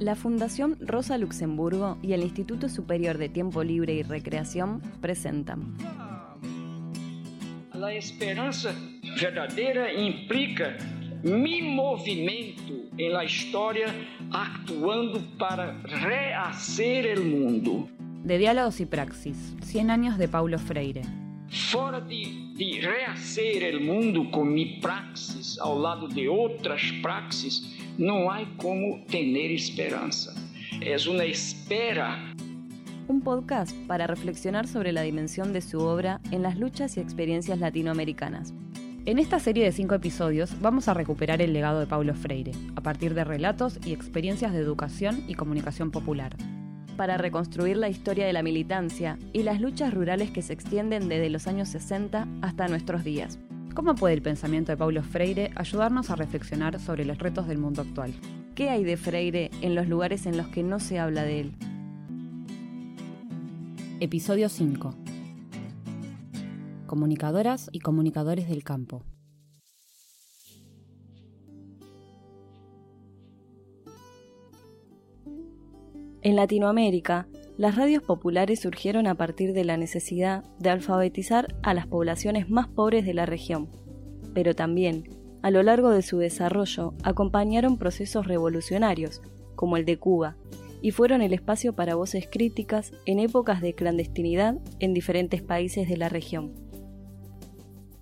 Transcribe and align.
La 0.00 0.14
Fundación 0.14 0.76
Rosa 0.80 1.18
Luxemburgo 1.18 1.98
y 2.02 2.12
el 2.12 2.22
Instituto 2.22 2.68
Superior 2.68 3.18
de 3.18 3.28
Tiempo 3.28 3.64
Libre 3.64 3.94
y 3.94 4.04
Recreación 4.04 4.80
presentan. 5.00 5.76
La 7.74 7.92
esperanza 7.92 8.72
verdadera 9.20 9.92
implica 9.92 10.76
mi 11.24 11.62
movimento 11.62 12.74
en 12.96 13.12
la 13.12 13.24
historia 13.24 13.92
actuando 14.30 15.20
para 15.36 15.72
rehacer 15.82 17.06
el 17.06 17.24
mundo. 17.24 17.88
De 18.22 18.38
Diálogos 18.38 18.78
y 18.80 18.86
Praxis, 18.86 19.56
100 19.62 19.90
años 19.90 20.16
de 20.16 20.28
Paulo 20.28 20.60
Freire. 20.60 21.02
Fora 21.48 22.00
de, 22.00 22.52
de 22.54 22.80
rehacer 22.82 23.64
el 23.64 23.80
mundo 23.80 24.30
con 24.30 24.52
mi 24.52 24.78
praxis 24.80 25.58
ao 25.58 25.78
lado 25.78 26.06
de 26.06 26.28
outras 26.28 26.92
praxis, 27.00 27.87
não 27.98 28.30
há 28.30 28.46
como 28.56 29.04
ter 29.06 29.50
esperança. 29.52 30.32
É 30.80 30.96
uma 31.08 31.24
espera. 31.24 32.16
Un 33.08 33.20
podcast 33.20 33.76
para 33.86 34.06
reflexionar 34.06 34.68
sobre 34.68 34.92
la 34.92 35.02
dimensión 35.02 35.52
de 35.52 35.60
su 35.60 35.80
obra 35.80 36.20
en 36.30 36.42
las 36.42 36.56
luchas 36.56 36.96
y 36.96 37.00
experiencias 37.00 37.58
latinoamericanas. 37.58 38.54
En 39.04 39.18
esta 39.18 39.40
serie 39.40 39.64
de 39.64 39.72
cinco 39.72 39.94
episodios 39.94 40.60
vamos 40.60 40.86
a 40.86 40.94
recuperar 40.94 41.42
el 41.42 41.52
legado 41.52 41.80
de 41.80 41.86
Paulo 41.86 42.14
Freire, 42.14 42.52
a 42.76 42.80
partir 42.82 43.14
de 43.14 43.24
relatos 43.24 43.80
y 43.84 43.92
experiencias 43.92 44.52
de 44.52 44.60
educación 44.60 45.24
y 45.26 45.34
comunicación 45.34 45.90
popular 45.90 46.36
para 46.96 47.16
reconstruir 47.16 47.76
la 47.76 47.88
historia 47.88 48.26
de 48.26 48.32
la 48.32 48.42
militancia 48.42 49.20
y 49.32 49.44
las 49.44 49.60
luchas 49.60 49.94
rurales 49.94 50.32
que 50.32 50.42
se 50.42 50.52
extienden 50.52 51.08
desde 51.08 51.30
los 51.30 51.46
años 51.46 51.68
60 51.68 52.26
hasta 52.42 52.66
nuestros 52.66 53.04
días. 53.04 53.38
¿Cómo 53.78 53.94
puede 53.94 54.14
el 54.14 54.22
pensamiento 54.22 54.72
de 54.72 54.76
Paulo 54.76 55.04
Freire 55.04 55.52
ayudarnos 55.54 56.10
a 56.10 56.16
reflexionar 56.16 56.80
sobre 56.80 57.04
los 57.04 57.16
retos 57.16 57.46
del 57.46 57.58
mundo 57.58 57.82
actual? 57.82 58.12
¿Qué 58.56 58.70
hay 58.70 58.82
de 58.82 58.96
Freire 58.96 59.52
en 59.60 59.76
los 59.76 59.86
lugares 59.86 60.26
en 60.26 60.36
los 60.36 60.48
que 60.48 60.64
no 60.64 60.80
se 60.80 60.98
habla 60.98 61.22
de 61.22 61.42
él? 61.42 61.52
Episodio 64.00 64.48
5. 64.48 64.96
Comunicadoras 66.88 67.70
y 67.70 67.78
comunicadores 67.78 68.48
del 68.48 68.64
campo. 68.64 69.04
En 76.22 76.34
Latinoamérica, 76.34 77.28
las 77.58 77.74
radios 77.74 78.04
populares 78.04 78.60
surgieron 78.60 79.08
a 79.08 79.16
partir 79.16 79.52
de 79.52 79.64
la 79.64 79.76
necesidad 79.76 80.44
de 80.60 80.70
alfabetizar 80.70 81.56
a 81.64 81.74
las 81.74 81.88
poblaciones 81.88 82.48
más 82.48 82.68
pobres 82.68 83.04
de 83.04 83.14
la 83.14 83.26
región, 83.26 83.68
pero 84.32 84.54
también, 84.54 85.08
a 85.42 85.50
lo 85.50 85.64
largo 85.64 85.90
de 85.90 86.02
su 86.02 86.18
desarrollo, 86.18 86.94
acompañaron 87.02 87.76
procesos 87.76 88.28
revolucionarios, 88.28 89.22
como 89.56 89.76
el 89.76 89.84
de 89.84 89.98
Cuba, 89.98 90.36
y 90.82 90.92
fueron 90.92 91.20
el 91.20 91.32
espacio 91.32 91.72
para 91.72 91.96
voces 91.96 92.28
críticas 92.30 92.92
en 93.06 93.18
épocas 93.18 93.60
de 93.60 93.74
clandestinidad 93.74 94.56
en 94.78 94.94
diferentes 94.94 95.42
países 95.42 95.88
de 95.88 95.96
la 95.96 96.08
región. 96.08 96.52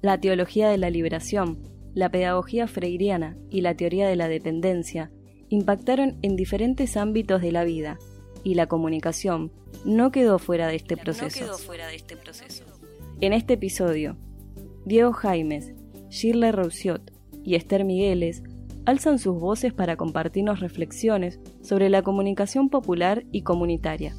La 0.02 0.20
teología 0.20 0.68
de 0.68 0.76
la 0.76 0.90
liberación, 0.90 1.62
la 1.94 2.10
pedagogía 2.10 2.68
freiriana 2.68 3.38
y 3.48 3.62
la 3.62 3.74
teoría 3.74 4.06
de 4.06 4.16
la 4.16 4.28
dependencia 4.28 5.10
impactaron 5.48 6.18
en 6.20 6.36
diferentes 6.36 6.98
ámbitos 6.98 7.40
de 7.40 7.52
la 7.52 7.64
vida 7.64 7.98
y 8.46 8.54
la 8.54 8.68
comunicación 8.68 9.50
no 9.84 10.12
quedó 10.12 10.38
fuera 10.38 10.68
de 10.68 10.76
este 10.76 10.96
proceso. 10.96 11.56
En 13.20 13.32
este 13.32 13.54
episodio, 13.54 14.16
Diego 14.84 15.12
Jaimes, 15.12 15.72
Shirley 16.10 16.52
Rousiot 16.52 17.10
y 17.42 17.56
Esther 17.56 17.84
Migueles 17.84 18.44
alzan 18.84 19.18
sus 19.18 19.40
voces 19.40 19.72
para 19.72 19.96
compartirnos 19.96 20.60
reflexiones 20.60 21.40
sobre 21.60 21.90
la 21.90 22.02
comunicación 22.02 22.68
popular 22.68 23.24
y 23.32 23.42
comunitaria. 23.42 24.14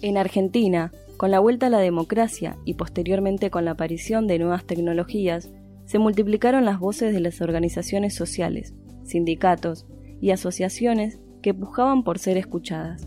En 0.00 0.16
Argentina, 0.16 0.90
con 1.18 1.30
la 1.30 1.40
vuelta 1.40 1.66
a 1.66 1.70
la 1.70 1.80
democracia 1.80 2.56
y 2.64 2.74
posteriormente 2.74 3.50
con 3.50 3.66
la 3.66 3.72
aparición 3.72 4.26
de 4.26 4.38
nuevas 4.38 4.64
tecnologías, 4.64 5.50
se 5.84 5.98
multiplicaron 5.98 6.64
las 6.64 6.78
voces 6.78 7.12
de 7.12 7.20
las 7.20 7.42
organizaciones 7.42 8.14
sociales, 8.14 8.72
sindicatos 9.04 9.84
y 10.22 10.30
asociaciones 10.30 11.18
que 11.42 11.52
pujaban 11.52 12.04
por 12.04 12.18
ser 12.18 12.38
escuchadas. 12.38 13.06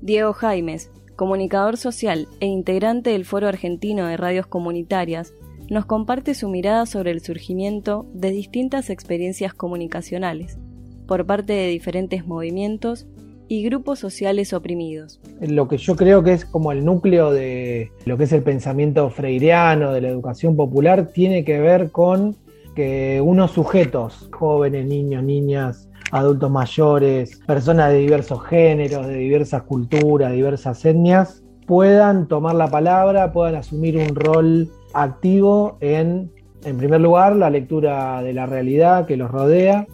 Diego 0.00 0.32
Jaimes, 0.32 0.90
comunicador 1.16 1.76
social 1.76 2.28
e 2.38 2.46
integrante 2.46 3.10
del 3.10 3.26
Foro 3.26 3.48
Argentino 3.48 4.06
de 4.06 4.16
Radios 4.16 4.46
Comunitarias, 4.46 5.34
nos 5.68 5.84
comparte 5.84 6.34
su 6.34 6.48
mirada 6.48 6.86
sobre 6.86 7.10
el 7.10 7.20
surgimiento 7.20 8.06
de 8.14 8.30
distintas 8.30 8.88
experiencias 8.88 9.52
comunicacionales 9.52 10.58
por 11.06 11.26
parte 11.26 11.52
de 11.52 11.66
diferentes 11.66 12.24
movimientos 12.24 13.06
y 13.48 13.64
grupos 13.64 13.98
sociales 13.98 14.52
oprimidos. 14.52 15.20
Lo 15.40 15.66
que 15.66 15.76
yo 15.76 15.96
creo 15.96 16.22
que 16.22 16.32
es 16.32 16.44
como 16.44 16.70
el 16.70 16.84
núcleo 16.84 17.32
de 17.32 17.90
lo 18.04 18.16
que 18.16 18.24
es 18.24 18.32
el 18.32 18.44
pensamiento 18.44 19.10
freireano, 19.10 19.92
de 19.92 20.00
la 20.02 20.08
educación 20.08 20.54
popular, 20.54 21.08
tiene 21.12 21.44
que 21.44 21.58
ver 21.58 21.90
con 21.90 22.36
que 22.74 23.20
unos 23.20 23.52
sujetos, 23.52 24.28
jóvenes, 24.32 24.86
niños, 24.86 25.22
niñas, 25.22 25.88
adultos 26.10 26.50
mayores, 26.50 27.40
personas 27.46 27.92
de 27.92 27.98
diversos 27.98 28.42
géneros, 28.44 29.06
de 29.06 29.16
diversas 29.16 29.62
culturas, 29.62 30.32
diversas 30.32 30.84
etnias, 30.84 31.42
puedan 31.66 32.26
tomar 32.26 32.54
la 32.54 32.68
palabra, 32.68 33.32
puedan 33.32 33.54
asumir 33.54 33.96
un 33.96 34.14
rol 34.14 34.68
activo 34.92 35.78
en, 35.80 36.30
en 36.64 36.76
primer 36.78 37.00
lugar, 37.00 37.36
la 37.36 37.50
lectura 37.50 38.22
de 38.22 38.32
la 38.32 38.46
realidad 38.46 39.06
que 39.06 39.16
los 39.16 39.30
rodea, 39.30 39.86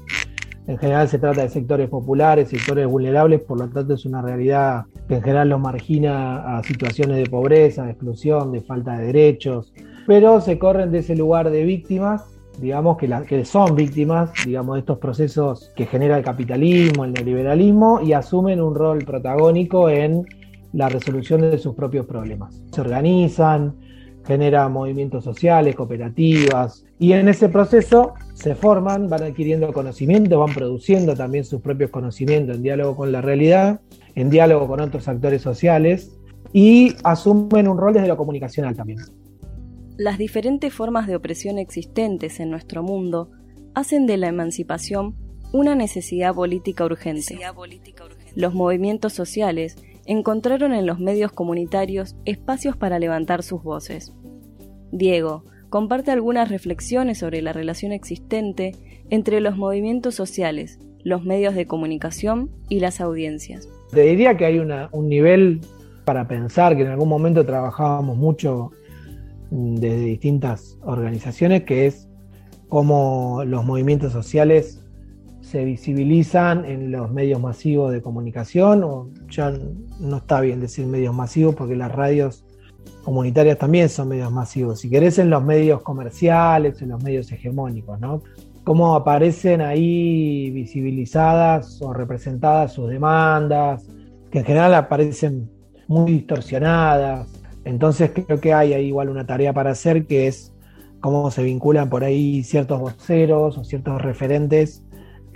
en 0.66 0.78
general 0.78 1.08
se 1.08 1.19
trata 1.19 1.43
de 1.43 1.48
sectores 1.48 1.88
populares, 1.88 2.48
sectores 2.48 2.87
vulnerables, 2.87 3.41
por 3.41 3.58
lo 3.60 3.69
tanto 3.69 3.94
es 3.94 4.04
una 4.04 4.20
realidad 4.20 4.87
que 5.06 5.16
en 5.16 5.22
general 5.22 5.48
los 5.50 5.60
margina 5.60 6.58
a 6.58 6.62
situaciones 6.64 7.19
de 7.19 7.31
pobreza, 7.31 7.84
de 7.84 7.93
exclusión, 7.93 8.50
de 8.50 8.62
falta 8.62 8.98
de 8.98 9.06
derechos, 9.06 9.72
pero 10.06 10.41
se 10.41 10.58
corren 10.58 10.91
de 10.91 10.98
ese 10.98 11.14
lugar 11.14 11.50
de 11.50 11.64
víctimas, 11.64 12.35
digamos 12.59 12.97
que, 12.97 13.09
que 13.28 13.44
son 13.44 13.75
víctimas, 13.75 14.31
digamos, 14.44 14.75
de 14.75 14.81
estos 14.81 14.99
procesos 14.99 15.72
que 15.77 15.87
genera 15.87 16.17
el 16.17 16.25
capitalismo, 16.25 17.05
el 17.05 17.12
neoliberalismo, 17.12 18.00
y 18.00 18.12
asumen 18.12 18.61
un 18.61 18.75
rol 18.75 19.05
protagónico 19.05 19.89
en 19.89 20.27
la 20.72 20.89
resolución 20.89 21.41
de 21.41 21.59
sus 21.59 21.75
propios 21.75 22.06
problemas. 22.06 22.62
Se 22.72 22.81
organizan, 22.81 23.75
genera 24.27 24.69
movimientos 24.69 25.25
sociales, 25.25 25.75
cooperativas, 25.75 26.84
y 26.99 27.12
en 27.12 27.28
ese 27.28 27.49
proceso 27.49 28.15
se 28.34 28.55
forman, 28.55 29.09
van 29.09 29.23
adquiriendo 29.23 29.73
conocimiento, 29.73 30.41
van 30.41 30.55
produciendo 30.55 31.15
también 31.15 31.44
sus 31.44 31.61
propios 31.61 31.91
conocimientos 31.91 32.56
en 32.56 32.62
diálogo 32.62 32.97
con 32.97 33.12
la 33.12 33.21
realidad, 33.21 33.81
en 34.15 34.31
diálogo 34.31 34.67
con 34.67 34.81
otros 34.81 35.06
actores 35.09 35.43
sociales, 35.43 36.19
y 36.53 36.94
asumen 37.05 37.69
un 37.69 37.78
rol 37.78 37.94
desde 37.94 38.09
lo 38.09 38.17
comunicacional 38.17 38.75
también. 38.75 38.99
Las 39.98 40.18
diferentes 40.18 40.74
formas 40.74 41.06
de 41.06 41.16
opresión 41.16 41.58
existentes 41.58 42.38
en 42.38 42.50
nuestro 42.50 42.82
mundo 42.82 43.30
hacen 43.74 44.06
de 44.06 44.18
la 44.18 44.28
emancipación 44.28 45.14
una 45.52 45.74
necesidad 45.74 46.34
política 46.34 46.84
urgente. 46.84 47.38
Los 48.34 48.52
movimientos 48.52 49.14
sociales 49.14 49.76
encontraron 50.04 50.74
en 50.74 50.84
los 50.84 50.98
medios 50.98 51.32
comunitarios 51.32 52.14
espacios 52.26 52.76
para 52.76 52.98
levantar 52.98 53.42
sus 53.42 53.62
voces. 53.62 54.12
Diego 54.92 55.44
comparte 55.70 56.10
algunas 56.10 56.50
reflexiones 56.50 57.18
sobre 57.18 57.40
la 57.40 57.54
relación 57.54 57.92
existente 57.92 58.72
entre 59.08 59.40
los 59.40 59.56
movimientos 59.56 60.14
sociales, 60.14 60.78
los 61.04 61.24
medios 61.24 61.54
de 61.54 61.66
comunicación 61.66 62.50
y 62.68 62.80
las 62.80 63.00
audiencias. 63.00 63.66
Te 63.92 64.02
diría 64.02 64.36
que 64.36 64.44
hay 64.44 64.58
un 64.58 65.08
nivel 65.08 65.62
para 66.04 66.28
pensar 66.28 66.76
que 66.76 66.82
en 66.82 66.88
algún 66.88 67.08
momento 67.08 67.46
trabajábamos 67.46 68.16
mucho 68.16 68.72
desde 69.50 70.00
distintas 70.00 70.78
organizaciones, 70.82 71.64
que 71.64 71.87
es 71.87 72.08
cómo 72.69 73.43
los 73.44 73.64
movimientos 73.64 74.12
sociales 74.12 74.82
se 75.40 75.64
visibilizan 75.64 76.64
en 76.64 76.90
los 76.90 77.12
medios 77.12 77.40
masivos 77.40 77.93
de 77.93 78.02
comunicación, 78.02 78.82
o 78.82 79.10
ya 79.31 79.52
no 80.00 80.16
está 80.16 80.40
bien 80.40 80.60
decir 80.60 80.87
medios 80.87 81.14
masivos 81.14 81.54
porque 81.54 81.76
las 81.76 81.93
radios 81.93 82.44
comunitarias 83.04 83.56
también 83.56 83.88
son 83.88 84.08
medios 84.08 84.32
masivos, 84.32 84.81
si 84.81 84.90
querés 84.90 85.19
en 85.20 85.31
los 85.31 85.44
medios 85.44 85.82
comerciales, 85.82 86.82
en 86.82 86.88
los 86.88 87.02
medios 87.02 87.31
hegemónicos, 87.31 88.00
¿no? 88.00 88.22
Cómo 88.64 88.96
aparecen 88.96 89.60
ahí 89.60 90.50
visibilizadas 90.50 91.81
o 91.81 91.92
representadas 91.92 92.72
sus 92.72 92.90
demandas, 92.90 93.87
que 94.31 94.40
en 94.40 94.44
general 94.44 94.75
aparecen 94.75 95.49
muy 95.87 96.10
distorsionadas. 96.10 97.28
Entonces 97.66 98.12
creo 98.14 98.40
que 98.40 98.54
hay 98.54 98.72
ahí 98.72 98.86
igual 98.86 99.10
una 99.10 99.26
tarea 99.26 99.52
para 99.52 99.72
hacer 99.72 100.06
que 100.06 100.26
es 100.26 100.54
cómo 101.00 101.30
se 101.30 101.42
vinculan 101.42 101.90
por 101.90 102.02
ahí 102.02 102.42
ciertos 102.42 102.80
voceros 102.80 103.58
o 103.58 103.64
ciertos 103.64 104.00
referentes 104.00 104.82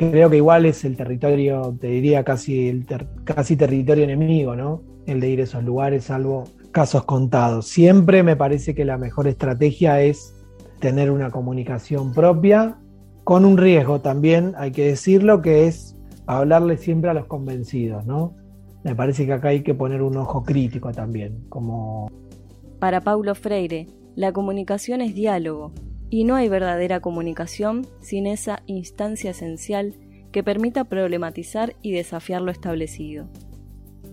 creo 0.09 0.31
que 0.31 0.39
igual 0.39 0.65
es 0.65 0.83
el 0.87 0.97
territorio, 0.97 1.77
te 1.79 1.89
diría 1.89 2.25
casi 2.25 2.87
casi 3.25 3.55
territorio 3.55 4.05
enemigo, 4.05 4.57
¿no? 4.57 4.83
El 5.05 5.21
de 5.21 5.29
ir 5.29 5.41
a 5.41 5.45
esos 5.45 5.63
lugares, 5.63 6.05
salvo 6.05 6.45
casos 6.73 7.05
contados. 7.05 7.67
Siempre 7.67 8.23
me 8.23 8.35
parece 8.35 8.75
que 8.75 8.87
la 8.87 8.97
mejor 8.97 9.29
estrategia 9.29 10.01
es 10.01 10.35
tener 10.79 11.11
una 11.11 11.31
comunicación 11.31 12.15
propia 12.15 12.79
con 13.25 13.45
un 13.45 13.59
riesgo 13.59 14.01
también, 14.01 14.55
hay 14.57 14.71
que 14.71 14.87
decirlo, 14.87 15.43
que 15.43 15.67
es 15.67 15.95
hablarle 16.27 16.79
siempre 16.79 17.11
a 17.11 17.15
los 17.15 17.27
convencidos, 17.27 18.07
¿no? 18.07 18.35
Me 18.83 18.95
parece 18.95 19.27
que 19.27 19.33
acá 19.33 19.49
hay 19.49 19.63
que 19.63 19.75
poner 19.75 20.03
un 20.03 20.17
ojo 20.17 20.43
crítico 20.43 20.93
también, 20.93 21.45
como... 21.49 22.11
Para 22.79 23.03
Paulo 23.03 23.35
Freire, 23.35 23.87
la 24.17 24.33
comunicación 24.33 25.03
es 25.03 25.15
diálogo, 25.15 25.73
y 26.11 26.25
no 26.25 26.35
hay 26.35 26.49
verdadera 26.49 27.01
comunicación 27.01 27.87
sin 28.01 28.27
esa 28.27 28.63
instancia 28.67 29.31
esencial 29.31 29.95
que 30.33 30.43
permita 30.43 30.85
problematizar 30.85 31.77
y 31.83 31.93
desafiar 31.93 32.43
lo 32.43 32.51
establecido. 32.51 33.29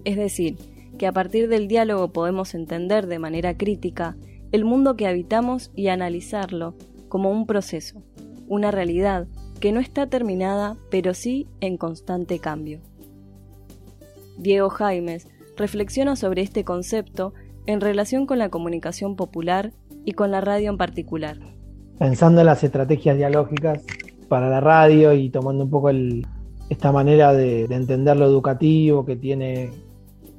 Es 0.05 0.15
decir, 0.15 0.57
que 0.97 1.07
a 1.07 1.11
partir 1.11 1.49
del 1.49 1.67
diálogo 1.67 2.13
podemos 2.13 2.53
entender 2.53 3.07
de 3.07 3.19
manera 3.19 3.57
crítica 3.57 4.15
el 4.51 4.63
mundo 4.63 4.95
que 4.95 5.07
habitamos 5.07 5.71
y 5.75 5.87
analizarlo 5.87 6.75
como 7.09 7.31
un 7.31 7.45
proceso, 7.45 8.03
una 8.47 8.71
realidad 8.71 9.27
que 9.59 9.71
no 9.71 9.79
está 9.79 10.07
terminada, 10.07 10.77
pero 10.89 11.13
sí 11.13 11.47
en 11.61 11.77
constante 11.77 12.39
cambio. 12.39 12.79
Diego 14.37 14.69
Jaimes 14.69 15.27
reflexiona 15.55 16.15
sobre 16.15 16.41
este 16.41 16.63
concepto 16.63 17.33
en 17.65 17.81
relación 17.81 18.25
con 18.25 18.39
la 18.39 18.49
comunicación 18.49 19.15
popular 19.15 19.71
y 20.05 20.13
con 20.13 20.31
la 20.31 20.41
radio 20.41 20.69
en 20.69 20.77
particular. 20.77 21.37
Pensando 21.99 22.41
en 22.41 22.47
las 22.47 22.63
estrategias 22.63 23.17
dialógicas 23.17 23.83
para 24.29 24.49
la 24.49 24.61
radio 24.61 25.13
y 25.13 25.29
tomando 25.29 25.63
un 25.63 25.69
poco 25.69 25.89
esta 26.69 26.91
manera 26.91 27.33
de, 27.33 27.65
entender 27.65 28.15
lo 28.17 28.25
educativo 28.25 29.05
que 29.05 29.15
tiene, 29.15 29.71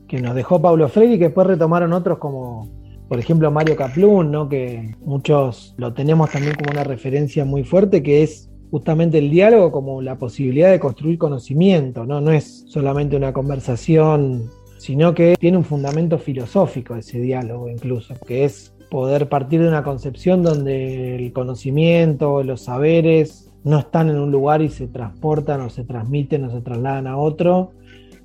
que 0.06 0.20
nos 0.20 0.34
dejó 0.34 0.60
Pablo 0.62 0.88
Freire 0.88 1.14
y 1.14 1.18
que 1.18 1.24
después 1.24 1.46
retomaron 1.46 1.92
otros 1.92 2.18
como, 2.18 2.68
por 3.08 3.18
ejemplo, 3.18 3.50
Mario 3.50 3.76
Caplún, 3.76 4.30
¿no? 4.30 4.48
que 4.48 4.94
muchos 5.04 5.74
lo 5.76 5.92
tenemos 5.92 6.30
también 6.30 6.54
como 6.54 6.70
una 6.70 6.84
referencia 6.84 7.44
muy 7.44 7.64
fuerte, 7.64 8.02
que 8.02 8.22
es 8.22 8.48
justamente 8.70 9.18
el 9.18 9.30
diálogo 9.30 9.72
como 9.72 10.02
la 10.02 10.18
posibilidad 10.18 10.70
de 10.70 10.80
construir 10.80 11.18
conocimiento, 11.18 12.04
¿no? 12.04 12.20
No 12.20 12.32
es 12.32 12.64
solamente 12.68 13.16
una 13.16 13.32
conversación, 13.32 14.50
sino 14.78 15.14
que 15.14 15.36
tiene 15.38 15.56
un 15.56 15.64
fundamento 15.64 16.18
filosófico 16.18 16.96
ese 16.96 17.20
diálogo 17.20 17.68
incluso, 17.68 18.14
que 18.26 18.44
es 18.44 18.74
poder 18.90 19.28
partir 19.28 19.60
de 19.60 19.68
una 19.68 19.82
concepción 19.82 20.42
donde 20.42 21.16
el 21.16 21.32
conocimiento, 21.32 22.42
los 22.42 22.62
saberes 22.62 23.50
no 23.64 23.80
están 23.80 24.08
en 24.08 24.18
un 24.18 24.30
lugar 24.30 24.62
y 24.62 24.68
se 24.68 24.86
transportan 24.86 25.60
o 25.60 25.70
se 25.70 25.84
transmiten 25.84 26.44
o 26.44 26.50
se 26.50 26.60
trasladan 26.60 27.06
a 27.06 27.16
otro, 27.16 27.72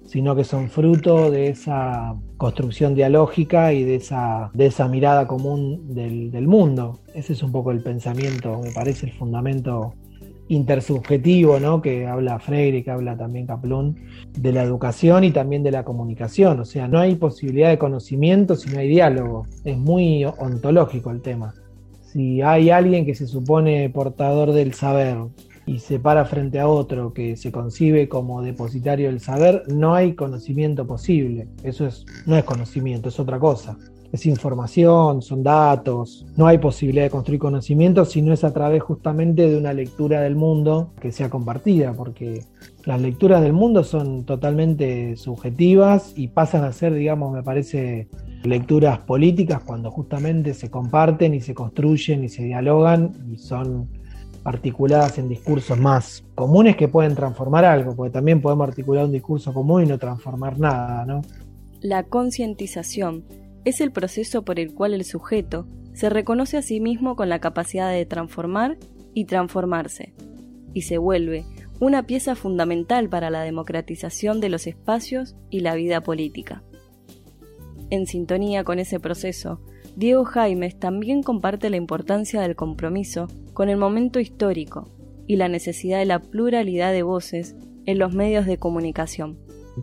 sino 0.06 0.36
que 0.36 0.44
son 0.44 0.70
fruto 0.70 1.32
de 1.32 1.48
esa 1.48 2.16
construcción 2.38 2.94
dialógica 2.94 3.74
y 3.74 3.84
de 3.84 3.96
esa, 3.96 4.52
de 4.54 4.68
esa 4.68 4.88
mirada 4.88 5.28
común 5.28 5.94
del, 5.94 6.48
mundo. 6.48 7.00
Ese 7.14 7.34
es 7.34 7.44
un 7.44 7.52
poco 7.52 7.72
el 7.72 7.82
pensamiento, 7.82 8.60
me 8.62 8.72
parece 8.72 9.06
el 9.06 9.14
fundamento 9.14 9.94
intersubjetivo, 10.48 11.60
¿no? 11.60 11.82
que 11.82 12.06
habla 12.06 12.40
Freire, 12.40 12.84
que 12.84 12.92
habla 12.92 13.18
también 13.18 13.48
Kaplun, 13.48 13.96
de 14.32 14.52
la 14.52 14.64
educación 14.64 15.24
y 15.24 15.32
también 15.32 15.64
de 15.64 15.72
la 15.72 15.84
comunicación. 15.84 16.60
O 16.60 16.66
sea, 16.66 16.88
no 16.88 17.00
hay 17.00 17.16
posibilidad 17.16 17.70
de 17.70 17.78
conocimiento 17.78 18.56
si 18.56 18.70
no 18.70 18.80
hay 18.80 18.88
diálogo. 18.88 19.48
Es 19.64 19.78
muy 19.78 20.26
ontológico 20.26 21.12
el 21.12 21.22
tema. 21.22 21.54
Si 22.02 22.42
hay 22.42 22.70
alguien 22.70 23.06
que 23.06 23.16
se 23.16 23.28
supone 23.28 23.90
portador 23.90 24.52
del 24.52 24.74
saber 24.74 25.18
y 25.66 25.80
se 25.80 25.98
para 25.98 26.26
frente 26.26 26.60
a 26.60 26.68
otro 26.68 27.14
que 27.14 27.38
se 27.38 27.52
concibe 27.52 28.10
como 28.10 28.42
depositario 28.42 29.08
del 29.08 29.20
saber, 29.20 29.64
no 29.68 29.96
hay 29.96 30.14
conocimiento 30.14 30.86
posible. 30.86 31.48
Eso 31.64 31.88
es, 31.88 32.06
no 32.26 32.38
es 32.38 32.44
conocimiento, 32.44 33.10
es 33.10 33.20
otra 33.20 33.40
cosa 33.40 33.78
es 34.14 34.28
información, 34.28 35.24
son 35.24 35.42
datos, 35.42 36.24
no 36.38 36.46
hay 36.46 36.60
posibilidad 36.60 37.06
de 37.06 37.10
construir 37.10 37.40
conocimiento 37.40 38.06
si 38.06 38.22
no 38.22 38.32
es 38.32 38.44
a 38.44 38.54
través 38.54 38.84
justamente 38.84 39.50
de 39.50 39.58
una 39.58 39.74
lectura 39.74 40.22
del 40.22 40.36
mundo 40.36 40.92
que 41.02 41.12
sea 41.12 41.32
compartida, 41.32 41.94
porque 41.94 42.44
las 42.86 43.02
lecturas 43.02 43.42
del 43.42 43.54
mundo 43.54 43.84
son 43.84 44.24
totalmente 44.24 45.18
subjetivas 45.18 46.14
y 46.16 46.28
pasan 46.28 46.64
a 46.64 46.72
ser, 46.74 46.94
digamos, 46.94 47.34
me 47.34 47.42
parece, 47.42 48.08
lecturas 48.44 49.00
políticas 49.00 49.64
cuando 49.64 49.90
justamente 49.90 50.54
se 50.54 50.70
comparten 50.70 51.34
y 51.34 51.42
se 51.42 51.56
construyen 51.56 52.24
y 52.24 52.30
se 52.30 52.44
dialogan 52.44 53.14
y 53.32 53.38
son 53.40 53.90
articuladas 54.44 55.18
en 55.18 55.28
discursos 55.28 55.80
más 55.80 56.24
comunes 56.36 56.76
que 56.76 56.88
pueden 56.88 57.16
transformar 57.16 57.66
algo, 57.66 57.96
porque 57.96 58.12
también 58.12 58.42
podemos 58.42 58.68
articular 58.68 59.06
un 59.06 59.12
discurso 59.12 59.52
común 59.54 59.86
y 59.86 59.86
no 59.88 59.98
transformar 59.98 60.60
nada, 60.60 61.04
¿no? 61.04 61.22
La 61.82 62.04
concientización 62.04 63.24
es 63.66 63.82
el 63.82 63.92
proceso 63.92 64.44
por 64.44 64.60
el 64.60 64.74
cual 64.74 64.94
el 64.94 65.06
sujeto 65.06 65.68
se 65.94 66.10
reconoce 66.10 66.58
a 66.58 66.62
sí 66.62 66.80
mismo 66.80 67.16
con 67.16 67.30
la 67.30 67.40
capacidad 67.40 67.92
de 67.92 68.06
transformar 68.06 68.78
y 69.14 69.26
transformarse, 69.26 70.14
y 70.74 70.82
se 70.82 70.98
vuelve 70.98 71.46
una 71.80 72.04
pieza 72.04 72.36
fundamental 72.36 73.10
para 73.10 73.30
la 73.30 73.42
democratización 73.42 74.40
de 74.40 74.50
los 74.50 74.68
espacios 74.68 75.36
y 75.50 75.60
la 75.60 75.76
vida 75.76 76.02
política. 76.02 76.64
En 77.90 78.08
sintonía 78.08 78.64
con 78.64 78.80
ese 78.80 79.00
proceso, 79.00 79.60
Diego 79.96 80.26
Jaimes 80.26 80.80
también 80.80 81.22
comparte 81.22 81.70
la 81.70 81.78
importancia 81.78 82.42
del 82.42 82.56
compromiso 82.56 83.28
con 83.54 83.70
el 83.70 83.78
momento 83.78 84.20
histórico 84.20 84.90
y 85.28 85.36
la 85.36 85.48
necesidad 85.48 86.00
de 86.00 86.06
la 86.06 86.20
pluralidad 86.20 86.92
de 86.92 87.04
voces 87.04 87.56
en 87.86 88.00
los 88.00 88.14
medios 88.14 88.46
de 88.46 88.58
comunicación. 88.58 89.38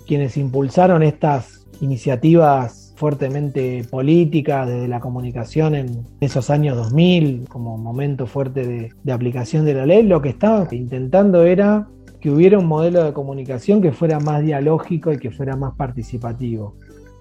Quienes 0.07 0.37
impulsaron 0.37 1.03
estas 1.03 1.67
iniciativas 1.81 2.80
fuertemente 3.01 3.83
política 3.91 4.67
desde 4.67 4.87
la 4.87 5.01
comunicación 5.01 5.75
en 5.75 6.07
esos 6.21 6.51
años 6.51 6.77
2000, 6.77 7.49
como 7.49 7.79
momento 7.79 8.27
fuerte 8.27 8.93
de, 9.03 9.13
aplicación 9.13 9.65
de 9.65 9.73
la 9.73 9.87
ley, 9.87 10.03
lo 10.03 10.21
que 10.21 10.29
estaban 10.29 10.69
intentando 10.73 11.43
era 11.43 11.89
que 12.21 12.31
hubiera 12.31 12.59
un 12.59 12.67
modelo 12.67 13.03
de 13.03 13.15
comunicación 13.15 13.81
que 13.81 13.93
fuera 13.93 14.21
más 14.21 14.43
dialógico 14.43 15.11
y 15.13 15.19
que 15.19 15.31
fuera 15.31 15.57
más 15.57 15.75
participativo 15.77 16.77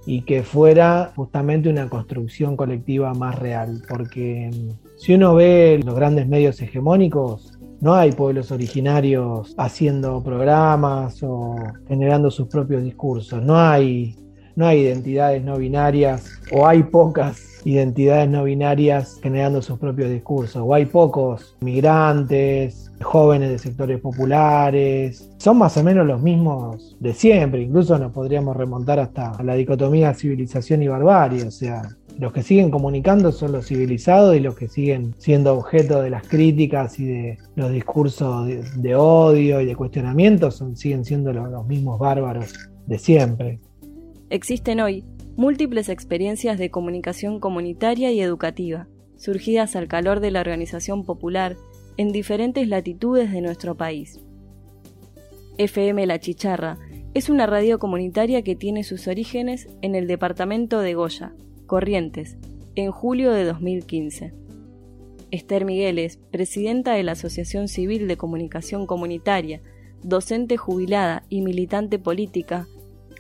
y 0.06 0.24
que 0.24 0.44
fuera 0.44 1.14
justamente 1.16 1.70
una 1.70 1.88
construcción 1.88 2.58
colectiva 2.58 3.14
más 3.14 3.40
real, 3.40 3.82
porque 3.88 4.52
si 4.98 5.14
uno 5.14 5.34
ve 5.36 5.80
los 5.86 5.96
grandes 5.96 6.28
medios 6.28 6.62
hegemónicos, 6.62 7.58
no 7.80 7.94
hay 7.96 8.12
pueblos 8.12 8.52
originarios 8.52 9.56
haciendo 9.58 10.22
programas 10.22 11.24
o 11.24 11.56
generando 11.88 12.30
sus 12.30 12.50
propios 12.50 12.84
discursos, 12.84 13.42
no 13.42 13.58
hay 13.58 14.19
no 14.60 14.68
hay 14.68 14.82
identidades 14.82 15.42
no 15.42 15.58
binarias 15.58 16.30
o 16.52 16.68
hay 16.68 16.84
pocas 16.84 17.62
identidades 17.64 18.30
no 18.30 18.44
binarias 18.44 19.18
generando 19.24 19.62
sus 19.62 19.80
propios 19.80 20.10
discursos, 20.10 20.62
o 20.66 20.74
hay 20.74 20.86
pocos 20.86 21.56
migrantes, 21.62 22.92
jóvenes 23.02 23.52
de 23.52 23.58
sectores 23.58 24.02
populares, 24.02 25.30
son 25.38 25.60
más 25.60 25.78
o 25.78 25.84
menos 25.84 26.06
los 26.06 26.22
mismos 26.22 26.98
de 27.00 27.14
siempre, 27.14 27.62
incluso 27.62 27.98
nos 27.98 28.12
podríamos 28.12 28.58
remontar 28.58 29.00
hasta 29.00 29.42
la 29.44 29.56
dicotomía 29.56 30.14
civilización 30.14 30.84
y 30.84 30.90
barbarie, 30.90 31.44
o 31.44 31.52
sea, 31.52 31.84
los 32.18 32.34
que 32.34 32.44
siguen 32.44 32.70
comunicando 32.70 33.32
son 33.32 33.54
los 33.54 33.66
civilizados 33.66 34.36
y 34.36 34.42
los 34.42 34.58
que 34.58 34.68
siguen 34.68 35.16
siendo 35.20 35.54
objeto 35.54 36.02
de 36.02 36.10
las 36.10 36.28
críticas 36.28 37.00
y 37.00 37.06
de 37.06 37.38
los 37.56 37.72
discursos 37.72 38.46
de, 38.76 38.96
odio 38.96 39.62
y 39.62 39.66
de 39.66 39.76
cuestionamiento 39.78 40.52
siguen 40.52 41.06
siendo 41.06 41.32
los 41.32 41.66
mismos 41.66 41.98
bárbaros 41.98 42.54
de 42.88 43.00
siempre. 43.00 43.60
Existen 44.30 44.80
hoy 44.80 45.04
múltiples 45.36 45.90
experiencias 45.90 46.60
de 46.60 46.70
comunicación 46.70 47.40
comunitaria 47.40 48.12
y 48.12 48.22
educativa, 48.22 48.88
surgidas 49.18 49.76
al 49.76 49.88
calor 49.88 50.20
de 50.20 50.30
la 50.30 50.42
organización 50.42 51.04
popular 51.04 51.58
en 51.98 52.12
diferentes 52.12 52.68
latitudes 52.68 53.32
de 53.32 53.42
nuestro 53.42 53.76
país. 53.76 54.20
FM 55.58 56.06
La 56.06 56.20
Chicharra 56.20 56.78
es 57.16 57.30
una 57.30 57.48
radio 57.48 57.80
comunitaria 57.80 58.44
que 58.44 58.56
tiene 58.56 58.84
sus 58.84 59.08
orígenes 59.08 59.68
en 59.82 59.96
el 59.96 60.06
departamento 60.06 60.80
de 60.80 60.94
Goya, 60.94 61.34
Corrientes, 61.66 62.38
en 62.76 62.92
julio 62.92 63.32
de 63.32 63.46
2015. 63.46 64.34
Esther 65.32 65.66
Migueles, 65.66 66.18
presidenta 66.30 66.94
de 66.94 67.02
la 67.02 67.14
Asociación 67.14 67.68
Civil 67.68 68.08
de 68.08 68.18
Comunicación 68.18 68.86
Comunitaria, 68.86 69.62
docente 70.04 70.56
jubilada 70.56 71.24
y 71.30 71.42
militante 71.42 71.98
política, 71.98 72.68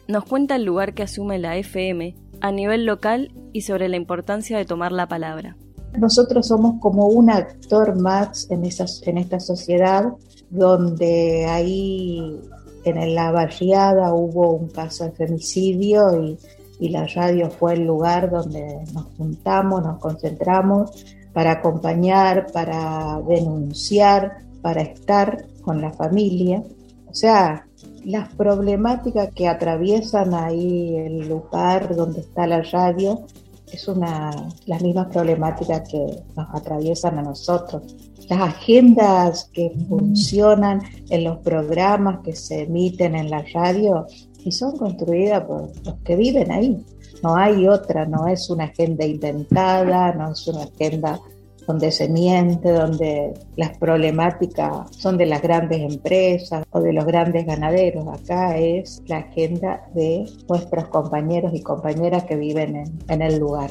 nos 0.09 0.25
cuenta 0.25 0.55
el 0.55 0.65
lugar 0.65 0.95
que 0.95 1.03
asume 1.03 1.37
la 1.37 1.55
FM 1.55 2.15
a 2.41 2.51
nivel 2.51 2.85
local 2.85 3.31
y 3.53 3.61
sobre 3.61 3.87
la 3.89 3.95
importancia 3.95 4.57
de 4.57 4.65
tomar 4.65 4.91
la 4.91 5.07
palabra. 5.07 5.55
Nosotros 5.99 6.47
somos 6.47 6.79
como 6.81 7.05
un 7.05 7.29
actor 7.29 7.95
más 7.95 8.49
en, 8.49 8.63
en 8.63 9.17
esta 9.19 9.39
sociedad 9.39 10.05
donde 10.49 11.45
ahí 11.45 12.41
en 12.85 13.13
la 13.13 13.31
barriada 13.31 14.11
hubo 14.15 14.53
un 14.53 14.69
caso 14.69 15.05
de 15.05 15.11
femicidio 15.11 16.23
y, 16.23 16.39
y 16.79 16.89
la 16.89 17.05
radio 17.05 17.51
fue 17.51 17.73
el 17.73 17.83
lugar 17.83 18.31
donde 18.31 18.83
nos 18.91 19.05
juntamos, 19.15 19.83
nos 19.83 19.99
concentramos 19.99 21.05
para 21.33 21.51
acompañar, 21.51 22.47
para 22.51 23.21
denunciar, 23.27 24.39
para 24.63 24.81
estar 24.81 25.45
con 25.61 25.81
la 25.81 25.91
familia. 25.93 26.63
O 27.07 27.13
sea, 27.13 27.68
las 28.05 28.33
problemáticas 28.35 29.33
que 29.33 29.47
atraviesan 29.47 30.33
ahí 30.33 30.95
el 30.95 31.27
lugar 31.27 31.95
donde 31.95 32.21
está 32.21 32.47
la 32.47 32.61
radio 32.61 33.25
es 33.71 33.87
una 33.87 34.31
las 34.65 34.81
mismas 34.81 35.07
problemáticas 35.07 35.87
que 35.89 36.23
nos 36.35 36.47
atraviesan 36.53 37.19
a 37.19 37.21
nosotros. 37.21 37.83
Las 38.27 38.41
agendas 38.41 39.49
que 39.53 39.71
funcionan 39.87 40.81
en 41.09 41.23
los 41.23 41.37
programas 41.39 42.19
que 42.23 42.35
se 42.35 42.63
emiten 42.63 43.15
en 43.15 43.29
la 43.29 43.43
radio 43.53 44.05
y 44.43 44.51
son 44.51 44.77
construidas 44.77 45.43
por 45.45 45.69
los 45.85 45.95
que 46.03 46.15
viven 46.15 46.51
ahí. 46.51 46.83
No 47.23 47.35
hay 47.35 47.67
otra, 47.67 48.05
no 48.05 48.27
es 48.27 48.49
una 48.49 48.65
agenda 48.65 49.05
inventada, 49.05 50.13
no 50.13 50.31
es 50.31 50.47
una 50.47 50.63
agenda 50.63 51.19
donde 51.69 51.91
se 51.91 52.09
miente, 52.09 52.71
donde 52.71 53.35
las 53.55 53.77
problemáticas 53.77 54.89
son 54.89 55.19
de 55.19 55.27
las 55.27 55.39
grandes 55.39 55.81
empresas 55.81 56.65
o 56.71 56.81
de 56.81 56.93
los 56.93 57.05
grandes 57.05 57.45
ganaderos. 57.45 58.07
Acá 58.07 58.57
es 58.57 59.03
la 59.05 59.17
agenda 59.17 59.87
de 59.93 60.25
nuestros 60.49 60.87
compañeros 60.87 61.53
y 61.53 61.61
compañeras 61.61 62.23
que 62.23 62.37
viven 62.37 62.85
en, 63.07 63.21
el 63.21 63.37
lugar. 63.37 63.69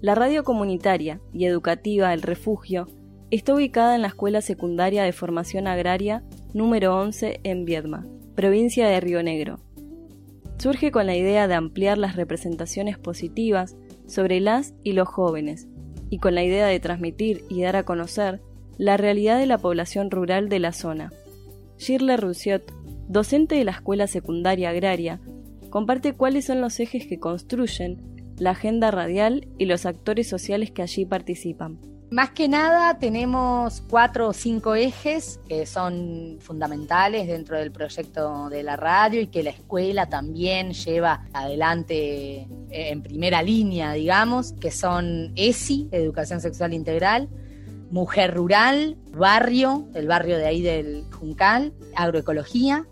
La 0.00 0.14
radio 0.14 0.44
comunitaria 0.44 1.20
y 1.32 1.46
educativa 1.46 2.14
El 2.14 2.22
Refugio 2.22 2.86
está 3.32 3.54
ubicada 3.54 3.96
en 3.96 4.02
la 4.02 4.08
Escuela 4.08 4.40
Secundaria 4.40 5.02
de 5.02 5.12
Formación 5.12 5.66
Agraria 5.66 6.22
número 6.54 6.96
11 6.96 7.40
en 7.42 7.64
Viedma, 7.64 8.06
provincia 8.36 8.86
de 8.86 9.00
Río 9.00 9.20
Negro. 9.24 9.58
Surge 10.58 10.92
con 10.92 11.06
la 11.06 11.16
idea 11.16 11.48
de 11.48 11.54
ampliar 11.54 11.98
las 11.98 12.14
representaciones 12.14 12.98
positivas 12.98 13.76
sobre 14.06 14.38
las 14.38 14.74
y 14.84 14.92
los 14.92 15.08
jóvenes 15.08 15.66
y 16.12 16.18
con 16.18 16.34
la 16.34 16.44
idea 16.44 16.66
de 16.66 16.78
transmitir 16.78 17.42
y 17.48 17.62
dar 17.62 17.74
a 17.74 17.84
conocer 17.84 18.42
la 18.76 18.98
realidad 18.98 19.38
de 19.38 19.46
la 19.46 19.56
población 19.56 20.10
rural 20.10 20.50
de 20.50 20.58
la 20.58 20.74
zona. 20.74 21.10
Shirley 21.78 22.16
Roussiot, 22.16 22.70
docente 23.08 23.54
de 23.54 23.64
la 23.64 23.70
Escuela 23.70 24.06
Secundaria 24.06 24.68
Agraria, 24.68 25.20
comparte 25.70 26.12
cuáles 26.12 26.44
son 26.44 26.60
los 26.60 26.78
ejes 26.80 27.06
que 27.06 27.18
construyen 27.18 28.02
la 28.36 28.50
agenda 28.50 28.90
radial 28.90 29.48
y 29.56 29.64
los 29.64 29.86
actores 29.86 30.28
sociales 30.28 30.70
que 30.70 30.82
allí 30.82 31.06
participan. 31.06 31.78
Más 32.12 32.28
que 32.28 32.46
nada 32.46 32.98
tenemos 32.98 33.82
cuatro 33.88 34.28
o 34.28 34.32
cinco 34.34 34.74
ejes 34.74 35.40
que 35.48 35.64
son 35.64 36.36
fundamentales 36.40 37.26
dentro 37.26 37.56
del 37.56 37.72
proyecto 37.72 38.50
de 38.50 38.62
la 38.62 38.76
radio 38.76 39.22
y 39.22 39.28
que 39.28 39.42
la 39.42 39.48
escuela 39.48 40.10
también 40.10 40.74
lleva 40.74 41.24
adelante 41.32 42.42
eh, 42.42 42.48
en 42.68 43.02
primera 43.02 43.42
línea, 43.42 43.94
digamos, 43.94 44.52
que 44.52 44.70
son 44.70 45.32
ESI, 45.36 45.88
Educación 45.90 46.42
Sexual 46.42 46.74
Integral, 46.74 47.30
Mujer 47.90 48.34
Rural, 48.34 48.98
Barrio, 49.12 49.88
el 49.94 50.06
barrio 50.06 50.36
de 50.36 50.46
ahí 50.46 50.60
del 50.60 51.04
Juncal, 51.12 51.72
Agroecología, 51.96 52.86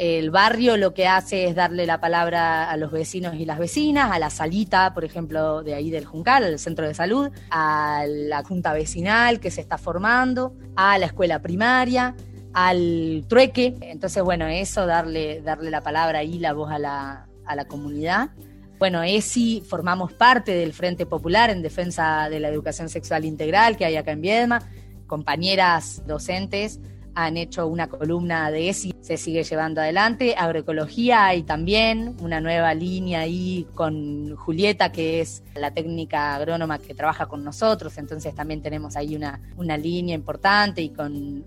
el 0.00 0.30
barrio 0.30 0.78
lo 0.78 0.94
que 0.94 1.06
hace 1.06 1.44
es 1.44 1.54
darle 1.54 1.84
la 1.84 2.00
palabra 2.00 2.70
a 2.70 2.76
los 2.78 2.90
vecinos 2.90 3.34
y 3.34 3.44
las 3.44 3.58
vecinas, 3.58 4.10
a 4.10 4.18
la 4.18 4.30
salita, 4.30 4.94
por 4.94 5.04
ejemplo, 5.04 5.62
de 5.62 5.74
ahí 5.74 5.90
del 5.90 6.06
Juncal, 6.06 6.42
al 6.42 6.58
centro 6.58 6.88
de 6.88 6.94
salud, 6.94 7.30
a 7.50 8.04
la 8.08 8.42
junta 8.42 8.72
vecinal 8.72 9.40
que 9.40 9.50
se 9.50 9.60
está 9.60 9.76
formando, 9.76 10.54
a 10.74 10.96
la 10.96 11.04
escuela 11.04 11.42
primaria, 11.42 12.16
al 12.54 13.26
trueque. 13.28 13.76
Entonces, 13.82 14.22
bueno, 14.22 14.46
eso, 14.46 14.86
darle, 14.86 15.42
darle 15.42 15.70
la 15.70 15.82
palabra 15.82 16.24
y 16.24 16.38
la 16.38 16.54
voz 16.54 16.70
a 16.70 16.78
la, 16.78 17.26
a 17.44 17.54
la 17.54 17.66
comunidad. 17.66 18.30
Bueno, 18.78 19.02
ESI 19.02 19.62
formamos 19.68 20.14
parte 20.14 20.52
del 20.52 20.72
Frente 20.72 21.04
Popular 21.04 21.50
en 21.50 21.60
defensa 21.60 22.30
de 22.30 22.40
la 22.40 22.48
educación 22.48 22.88
sexual 22.88 23.26
integral 23.26 23.76
que 23.76 23.84
hay 23.84 23.96
acá 23.96 24.12
en 24.12 24.22
Viedma, 24.22 24.62
compañeras 25.06 26.02
docentes 26.06 26.80
han 27.14 27.36
hecho 27.36 27.66
una 27.66 27.88
columna 27.88 28.50
de 28.50 28.68
ESI, 28.68 28.94
se 29.10 29.16
sigue 29.16 29.42
llevando 29.42 29.80
adelante. 29.80 30.36
Agroecología 30.38 31.26
hay 31.26 31.42
también 31.42 32.14
una 32.20 32.40
nueva 32.40 32.74
línea 32.74 33.22
ahí 33.22 33.66
con 33.74 34.36
Julieta, 34.36 34.92
que 34.92 35.20
es 35.20 35.42
la 35.56 35.72
técnica 35.72 36.36
agrónoma 36.36 36.78
que 36.78 36.94
trabaja 36.94 37.26
con 37.26 37.42
nosotros, 37.42 37.98
entonces 37.98 38.36
también 38.36 38.62
tenemos 38.62 38.94
ahí 38.94 39.16
una, 39.16 39.40
una 39.56 39.76
línea 39.76 40.14
importante 40.14 40.80
y 40.80 40.90
con 40.90 41.44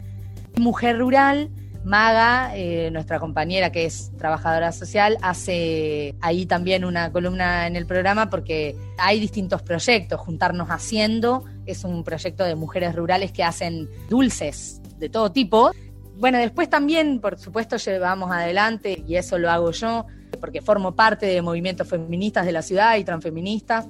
Mujer 0.57 0.99
Rural. 0.99 1.51
Maga, 1.85 2.51
eh, 2.55 2.89
nuestra 2.91 3.19
compañera 3.19 3.71
que 3.71 3.85
es 3.85 4.11
trabajadora 4.17 4.71
social, 4.71 5.17
hace 5.21 6.15
ahí 6.21 6.45
también 6.45 6.85
una 6.85 7.11
columna 7.11 7.67
en 7.67 7.75
el 7.75 7.85
programa 7.85 8.29
porque 8.29 8.75
hay 8.97 9.19
distintos 9.21 9.61
proyectos. 9.61 10.19
Juntarnos 10.19 10.69
Haciendo 10.69 11.43
es 11.65 11.83
un 11.85 12.03
proyecto 12.03 12.43
de 12.43 12.55
mujeres 12.55 12.95
rurales 12.95 13.31
que 13.31 13.43
hacen 13.43 13.89
dulces 14.09 14.81
de 14.97 15.09
todo 15.09 15.31
tipo. 15.31 15.71
Bueno, 16.17 16.37
después 16.37 16.69
también, 16.69 17.19
por 17.19 17.39
supuesto, 17.39 17.77
llevamos 17.77 18.31
adelante, 18.31 19.03
y 19.07 19.15
eso 19.15 19.37
lo 19.37 19.49
hago 19.49 19.71
yo, 19.71 20.05
porque 20.39 20.61
formo 20.61 20.95
parte 20.95 21.25
de 21.25 21.41
movimientos 21.41 21.87
feministas 21.87 22.45
de 22.45 22.51
la 22.51 22.61
ciudad 22.61 22.97
y 22.97 23.03
transfeministas. 23.03 23.87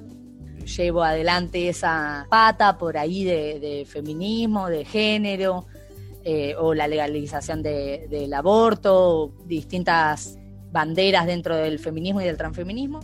Llevo 0.76 1.02
adelante 1.02 1.68
esa 1.68 2.26
pata 2.30 2.78
por 2.78 2.96
ahí 2.96 3.24
de, 3.24 3.86
feminismo, 3.86 4.68
de 4.68 4.84
género, 4.84 5.66
eh, 6.24 6.54
o 6.58 6.72
la 6.72 6.88
legalización 6.88 7.62
del 7.62 8.32
aborto, 8.32 9.34
distintas 9.44 10.38
banderas 10.72 11.26
dentro 11.26 11.54
del 11.56 11.78
feminismo 11.78 12.22
y 12.22 12.24
del 12.24 12.38
transfeminismo. 12.38 13.00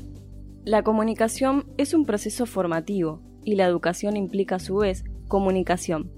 La 0.64 0.82
comunicación 0.82 1.66
es 1.76 1.94
un 1.94 2.06
proceso 2.06 2.46
formativo 2.46 3.22
y 3.44 3.54
la 3.54 3.66
educación 3.66 4.16
implica 4.16 4.56
a 4.56 4.58
su 4.58 4.76
vez 4.76 5.04
comunicación. 5.28 6.10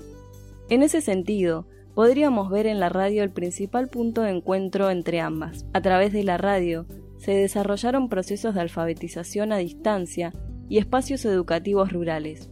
En 0.69 0.83
ese 0.83 1.01
sentido, 1.01 1.69
podríamos 1.95 2.51
ver 2.51 2.67
en 2.67 2.81
la 2.81 2.89
radio 2.89 3.23
el 3.23 3.31
principal 3.31 3.89
punto 3.89 4.23
de 4.23 4.31
encuentro 4.31 4.91
entre 4.91 5.21
ambas. 5.21 5.67
A 5.73 5.81
través 5.81 6.13
de 6.13 6.25
la 6.25 6.39
radio 6.39 6.87
se 7.19 7.33
desarrollaron 7.33 8.09
procesos 8.09 8.55
de 8.55 8.61
alfabetización 8.61 9.53
a 9.53 9.59
distancia 9.59 10.33
y 10.69 10.79
espacios 10.79 11.25
educativos 11.25 11.93
rurales. 11.93 12.51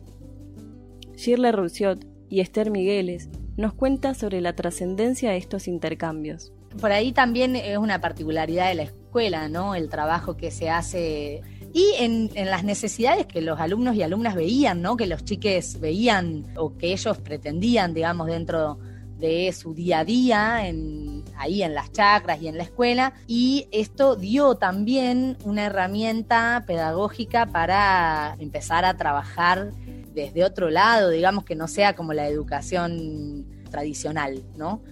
Shirley 1.17 1.53
Roussiot 1.53 2.07
y 2.29 2.41
Esther 2.41 2.71
Migueles 2.71 3.29
nos 3.57 3.75
cuenta 3.75 4.15
sobre 4.15 4.41
la 4.41 4.55
trascendencia 4.55 5.31
de 5.31 5.37
estos 5.37 5.69
intercambios. 5.69 6.53
Por 6.81 6.93
ahí 6.93 7.13
también 7.13 7.57
es 7.57 7.79
una 7.79 8.01
particularidad 8.01 8.69
de 8.69 8.75
la 8.77 8.83
escuela, 8.85 9.49
¿no? 9.49 9.75
El 9.75 9.89
trabajo 9.89 10.37
que 10.37 10.51
se 10.51 10.71
hace 10.71 11.43
y 11.73 11.95
en, 11.99 12.31
en, 12.35 12.47
las 12.47 12.65
necesidades 12.65 13.27
que 13.27 13.41
los 13.41 13.59
alumnos 13.59 13.97
y 13.97 14.03
alumnas 14.03 14.35
veían, 14.35 14.83
¿no? 14.83 14.97
Que 14.97 15.07
los 15.07 15.25
chiques 15.25 15.81
veían 15.81 16.47
o 16.57 16.77
que 16.77 16.93
ellos 16.93 17.19
pretendían, 17.19 17.93
digamos, 17.93 18.29
dentro 18.29 18.79
de 19.21 19.53
su 19.53 19.75
día 19.75 20.01
a 20.01 20.05
día 20.05 20.67
en, 20.67 21.25
ahí 21.37 21.63
en 21.63 21.75
las 21.75 21.93
chacras 21.93 22.41
y 22.43 22.49
en 22.49 22.57
la 22.57 22.65
escuela 22.65 23.13
y 23.27 23.69
esto 23.71 24.17
dio 24.17 24.57
también 24.57 25.37
una 25.45 25.67
herramienta 25.67 26.65
pedagógica 26.67 27.47
para 27.47 28.37
empezar 28.41 28.85
a 28.85 28.97
trabajar 28.97 29.73
desde 30.15 30.45
otro 30.45 30.71
lado, 30.71 31.11
digamos 31.11 31.45
que 31.45 31.55
no 31.55 31.69
sea 31.69 31.95
como 31.95 32.13
la 32.13 32.27
educación 32.29 33.47
tradicional, 33.71 34.43
¿no? 34.57 34.83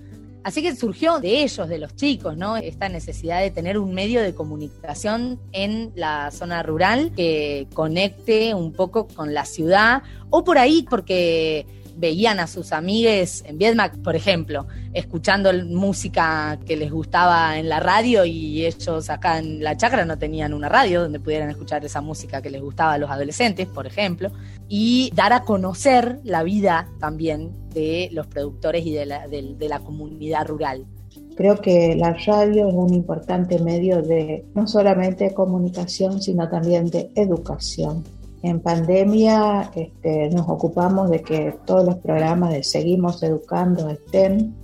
Así 0.44 0.62
que 0.62 0.74
surgió 0.74 1.18
de 1.18 1.42
ellos, 1.42 1.68
de 1.68 1.78
los 1.78 1.94
chicos, 1.96 2.36
¿no? 2.36 2.56
Esta 2.56 2.88
necesidad 2.88 3.40
de 3.40 3.50
tener 3.50 3.76
un 3.76 3.92
medio 3.92 4.22
de 4.22 4.34
comunicación 4.34 5.38
en 5.52 5.92
la 5.94 6.30
zona 6.30 6.62
rural 6.62 7.12
que 7.14 7.66
conecte 7.74 8.54
un 8.54 8.72
poco 8.72 9.08
con 9.08 9.34
la 9.34 9.44
ciudad, 9.44 10.02
o 10.30 10.44
por 10.44 10.56
ahí 10.56 10.86
porque 10.88 11.66
veían 11.98 12.40
a 12.40 12.46
sus 12.46 12.72
amigues 12.72 13.44
en 13.46 13.58
Viedma, 13.58 13.92
por 14.04 14.14
ejemplo, 14.14 14.66
escuchando 14.92 15.52
música 15.66 16.58
que 16.64 16.76
les 16.76 16.90
gustaba 16.90 17.58
en 17.58 17.68
la 17.68 17.80
radio 17.80 18.24
y 18.24 18.64
ellos 18.64 19.10
acá 19.10 19.38
en 19.38 19.62
la 19.62 19.76
chacra 19.76 20.04
no 20.04 20.16
tenían 20.16 20.54
una 20.54 20.68
radio 20.68 21.02
donde 21.02 21.20
pudieran 21.20 21.50
escuchar 21.50 21.84
esa 21.84 22.00
música 22.00 22.40
que 22.40 22.50
les 22.50 22.62
gustaba 22.62 22.94
a 22.94 22.98
los 22.98 23.10
adolescentes, 23.10 23.66
por 23.66 23.86
ejemplo, 23.86 24.30
y 24.68 25.10
dar 25.14 25.32
a 25.32 25.42
conocer 25.42 26.20
la 26.24 26.42
vida 26.42 26.88
también 27.00 27.50
de 27.70 28.08
los 28.12 28.26
productores 28.26 28.86
y 28.86 28.92
de 28.92 29.06
la, 29.06 29.26
de 29.28 29.68
la 29.68 29.80
comunidad 29.80 30.46
rural. 30.46 30.86
Creo 31.36 31.60
que 31.60 31.94
la 31.96 32.14
radio 32.26 32.68
es 32.68 32.74
un 32.74 32.92
importante 32.92 33.58
medio 33.60 34.02
de 34.02 34.44
no 34.54 34.66
solamente 34.66 35.32
comunicación, 35.32 36.20
sino 36.20 36.48
también 36.48 36.90
de 36.90 37.10
educación 37.14 38.04
en 38.42 38.60
pandemia 38.60 39.70
este, 39.74 40.30
nos 40.30 40.48
ocupamos 40.48 41.10
de 41.10 41.22
que 41.22 41.56
todos 41.64 41.84
los 41.84 41.96
programas 41.96 42.52
de 42.52 42.62
Seguimos 42.62 43.22
Educando 43.22 43.88
estén 43.88 44.54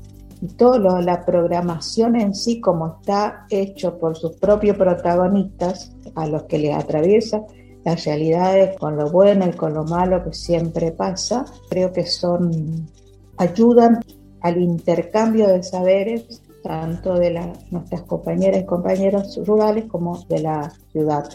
y 0.41 0.47
toda 0.49 1.01
la 1.01 1.25
programación 1.25 2.17
en 2.17 2.35
sí 2.35 2.61
como 2.61 2.99
está 2.99 3.47
hecho 3.51 3.99
por 3.99 4.17
sus 4.17 4.33
propios 4.37 4.77
protagonistas 4.77 5.93
a 6.15 6.27
los 6.27 6.45
que 6.45 6.59
les 6.59 6.75
atraviesa 6.75 7.43
las 7.85 8.05
realidades 8.05 8.79
con 8.79 8.97
lo 8.97 9.11
bueno 9.11 9.47
y 9.47 9.53
con 9.53 9.75
lo 9.75 9.85
malo 9.85 10.25
que 10.25 10.33
siempre 10.33 10.93
pasa, 10.93 11.45
creo 11.69 11.93
que 11.93 12.07
son 12.07 12.89
ayudan 13.37 14.01
al 14.41 14.61
intercambio 14.61 15.49
de 15.49 15.63
saberes 15.63 16.43
tanto 16.63 17.15
de 17.15 17.53
nuestras 17.71 18.03
compañeras 18.03 18.63
y 18.63 18.67
compañeros 18.67 19.39
rurales 19.45 19.85
como 19.85 20.25
de 20.25 20.41
la 20.41 20.73
ciudad. 20.93 21.29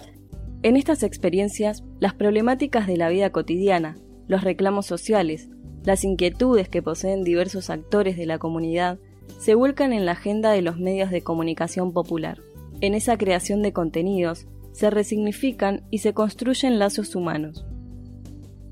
En 0.61 0.75
estas 0.75 1.03
experiencias, 1.03 1.85
las 1.99 2.13
problemáticas 2.13 2.85
de 2.85 2.97
la 2.97 3.07
vida 3.07 3.29
cotidiana, 3.29 3.95
los 4.27 4.43
reclamos 4.43 4.85
sociales, 4.85 5.49
las 5.85 6.03
inquietudes 6.03 6.67
que 6.67 6.81
poseen 6.81 7.23
diversos 7.23 7.69
actores 7.69 8.17
de 8.17 8.25
la 8.25 8.39
comunidad, 8.39 8.99
se 9.37 9.55
vuelcan 9.55 9.93
en 9.93 10.05
la 10.05 10.13
agenda 10.13 10.51
de 10.51 10.61
los 10.61 10.77
medios 10.77 11.11
de 11.11 11.21
comunicación 11.21 11.93
popular. 11.93 12.39
En 12.81 12.93
esa 12.93 13.17
creación 13.17 13.61
de 13.61 13.71
contenidos, 13.71 14.47
se 14.73 14.89
resignifican 14.89 15.83
y 15.91 15.99
se 15.99 16.13
construyen 16.13 16.77
lazos 16.77 17.15
humanos. 17.15 17.65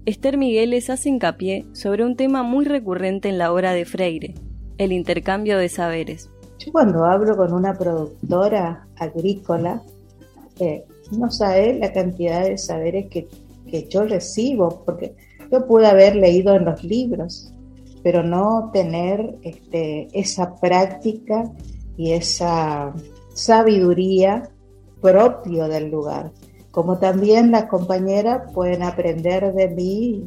Esther 0.05 0.37
Migueles 0.37 0.89
hace 0.89 1.07
hincapié 1.07 1.65
sobre 1.71 2.03
un 2.03 2.17
tema 2.17 2.43
muy 2.43 2.65
recurrente 2.65 3.29
en 3.29 3.37
la 3.37 3.53
obra 3.53 3.71
de 3.71 3.85
Freire, 3.85 4.35
el 4.77 4.91
intercambio 4.91 5.57
de 5.57 5.69
saberes. 5.69 6.29
Yo 6.59 6.73
cuando 6.73 7.05
hablo 7.05 7.37
con 7.37 7.53
una 7.53 7.73
productora 7.75 8.87
agrícola, 8.97 9.83
eh, 10.59 10.83
no 11.11 11.31
sabe 11.31 11.77
la 11.79 11.91
cantidad 11.91 12.43
de 12.43 12.57
saberes 12.57 13.07
que, 13.09 13.27
que 13.69 13.87
yo 13.89 14.03
recibo, 14.05 14.83
porque 14.85 15.15
yo 15.51 15.65
pude 15.67 15.87
haber 15.87 16.15
leído 16.15 16.55
en 16.55 16.65
los 16.65 16.83
libros, 16.83 17.53
pero 18.03 18.23
no 18.23 18.69
tener 18.73 19.35
este, 19.43 20.07
esa 20.13 20.55
práctica 20.55 21.51
y 21.97 22.11
esa 22.13 22.93
sabiduría 23.33 24.49
propio 25.01 25.67
del 25.67 25.89
lugar. 25.89 26.31
Como 26.71 26.99
también 26.99 27.51
las 27.51 27.65
compañeras 27.65 28.51
pueden 28.53 28.83
aprender 28.83 29.53
de 29.53 29.67
mí 29.69 30.23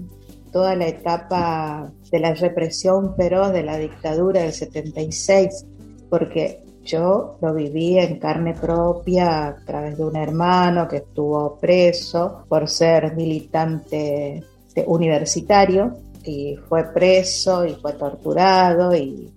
toda 0.53 0.75
la 0.75 0.89
etapa 0.89 1.93
de 2.11 2.19
la 2.19 2.35
represión 2.35 3.15
feroz 3.15 3.53
de 3.53 3.63
la 3.63 3.79
dictadura 3.79 4.43
del 4.43 4.53
76, 4.53 5.67
porque 6.09 6.65
yo 6.85 7.37
lo 7.41 7.55
viví 7.55 7.99
en 7.99 8.19
carne 8.19 8.55
propia 8.55 9.49
a 9.49 9.57
través 9.65 9.99
de 9.99 10.05
un 10.05 10.17
hermano 10.17 10.89
que 10.89 10.99
estuvo 10.99 11.57
preso 11.59 12.45
por 12.49 12.69
ser 12.69 13.15
militante 13.15 14.43
universitario 14.87 15.95
y 16.25 16.57
fue 16.69 16.85
preso 16.93 17.67
y 17.67 17.75
fue 17.75 17.93
torturado 17.95 18.95
y 18.95 19.31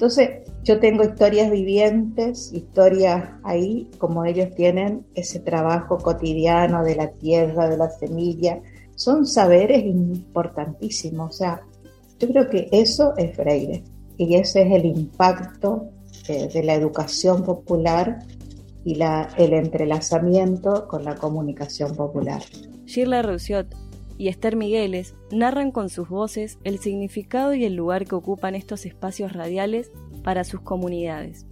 entonces 0.00 0.30
yo 0.62 0.78
tengo 0.78 1.04
historias 1.04 1.50
vivientes, 1.50 2.52
historias 2.52 3.30
ahí, 3.42 3.90
como 3.98 4.24
ellos 4.24 4.54
tienen 4.54 5.06
ese 5.14 5.40
trabajo 5.40 5.98
cotidiano 5.98 6.84
de 6.84 6.96
la 6.96 7.10
tierra, 7.10 7.68
de 7.68 7.76
la 7.78 7.90
semilla. 7.90 8.60
Son 8.94 9.26
saberes 9.26 9.84
importantísimos. 9.84 11.34
O 11.34 11.36
sea, 11.36 11.62
yo 12.18 12.28
creo 12.28 12.48
que 12.48 12.68
eso 12.72 13.14
es 13.16 13.34
Freire. 13.34 13.82
Y 14.18 14.34
ese 14.36 14.62
es 14.62 14.72
el 14.72 14.84
impacto 14.84 15.88
eh, 16.30 16.48
de 16.48 16.62
la 16.62 16.74
educación 16.74 17.42
popular 17.42 18.20
y 18.84 18.94
la, 18.94 19.28
el 19.36 19.52
entrelazamiento 19.52 20.86
con 20.86 21.04
la 21.04 21.16
comunicación 21.16 21.96
popular. 21.96 22.40
Shirley 22.86 23.22
Rousseau 23.22 23.64
y 24.16 24.28
Esther 24.28 24.54
Migueles 24.54 25.16
narran 25.32 25.72
con 25.72 25.88
sus 25.88 26.08
voces 26.08 26.58
el 26.62 26.78
significado 26.78 27.52
y 27.54 27.64
el 27.64 27.74
lugar 27.74 28.04
que 28.04 28.14
ocupan 28.14 28.54
estos 28.54 28.86
espacios 28.86 29.32
radiales 29.32 29.90
para 30.22 30.44
sus 30.44 30.60
comunidades. 30.60 31.46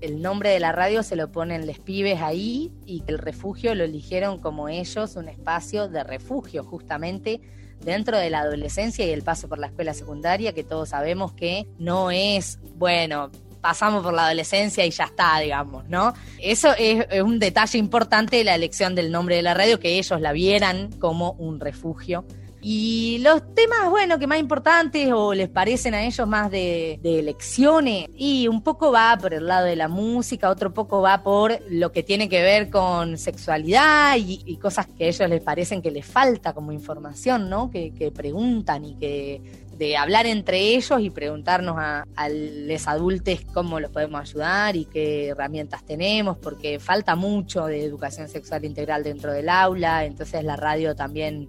El 0.00 0.20
nombre 0.20 0.50
de 0.50 0.58
la 0.58 0.72
radio 0.72 1.04
se 1.04 1.14
lo 1.14 1.30
ponen 1.30 1.66
les 1.66 1.78
pibes 1.78 2.20
ahí 2.20 2.72
y 2.86 3.04
el 3.06 3.18
refugio 3.18 3.72
lo 3.76 3.84
eligieron 3.84 4.40
como 4.40 4.68
ellos 4.68 5.14
un 5.14 5.28
espacio 5.28 5.86
de 5.86 6.02
refugio 6.02 6.64
justamente 6.64 7.40
dentro 7.84 8.18
de 8.18 8.30
la 8.30 8.40
adolescencia 8.40 9.06
y 9.06 9.10
el 9.10 9.22
paso 9.22 9.48
por 9.48 9.58
la 9.58 9.68
escuela 9.68 9.94
secundaria 9.94 10.52
que 10.52 10.64
todos 10.64 10.88
sabemos 10.88 11.32
que 11.32 11.66
no 11.78 12.10
es, 12.10 12.58
bueno, 12.76 13.30
pasamos 13.64 14.02
por 14.02 14.12
la 14.12 14.26
adolescencia 14.26 14.84
y 14.84 14.90
ya 14.90 15.04
está, 15.04 15.38
digamos, 15.38 15.88
¿no? 15.88 16.12
Eso 16.38 16.74
es, 16.76 17.06
un 17.22 17.38
detalle 17.38 17.78
importante 17.78 18.36
de 18.36 18.44
la 18.44 18.54
elección 18.54 18.94
del 18.94 19.10
nombre 19.10 19.36
de 19.36 19.42
la 19.42 19.54
radio, 19.54 19.80
que 19.80 19.98
ellos 19.98 20.20
la 20.20 20.32
vieran 20.32 20.92
como 20.98 21.32
un 21.38 21.60
refugio 21.60 22.26
y 22.66 23.18
los 23.18 23.54
temas, 23.54 23.90
bueno, 23.90 24.18
que 24.18 24.26
más 24.26 24.38
importantes 24.38 25.12
o 25.12 25.34
les 25.34 25.50
parecen 25.50 25.92
a 25.92 26.02
ellos 26.02 26.26
más 26.26 26.50
de, 26.50 26.98
elecciones, 27.04 28.08
y 28.16 28.48
un 28.48 28.62
poco 28.62 28.90
va 28.90 29.18
por 29.20 29.34
el 29.34 29.46
lado 29.46 29.66
de 29.66 29.76
la 29.76 29.86
música, 29.86 30.48
otro 30.48 30.72
poco 30.72 31.02
va 31.02 31.22
por 31.22 31.58
lo 31.68 31.92
que 31.92 32.02
tiene 32.02 32.26
que 32.26 32.40
ver 32.40 32.70
con 32.70 33.18
sexualidad 33.18 34.16
y, 34.16 34.56
cosas 34.56 34.86
que 34.86 35.04
a 35.04 35.08
ellos 35.08 35.28
les 35.28 35.42
parecen 35.42 35.82
que 35.82 35.90
les 35.90 36.06
falta 36.06 36.54
como 36.54 36.72
información, 36.72 37.50
¿no? 37.50 37.70
Que, 37.70 37.92
preguntan 38.14 38.86
y 38.86 38.94
que 38.94 39.63
de 39.76 39.96
hablar 39.96 40.26
entre 40.26 40.74
ellos 40.74 41.00
y 41.00 41.10
preguntarnos 41.10 41.76
a, 41.78 42.04
los 42.28 42.88
adultos 42.88 43.40
cómo 43.52 43.80
los 43.80 43.90
podemos 43.90 44.20
ayudar 44.20 44.76
y 44.76 44.84
qué 44.84 45.28
herramientas 45.28 45.84
tenemos, 45.84 46.38
porque 46.38 46.78
falta 46.78 47.14
mucho 47.16 47.66
de 47.66 47.84
educación 47.84 48.28
sexual 48.28 48.64
integral 48.64 49.02
dentro 49.02 49.32
del 49.32 49.48
aula, 49.48 50.04
entonces 50.04 50.44
la 50.44 50.56
radio 50.56 50.94
también 50.94 51.48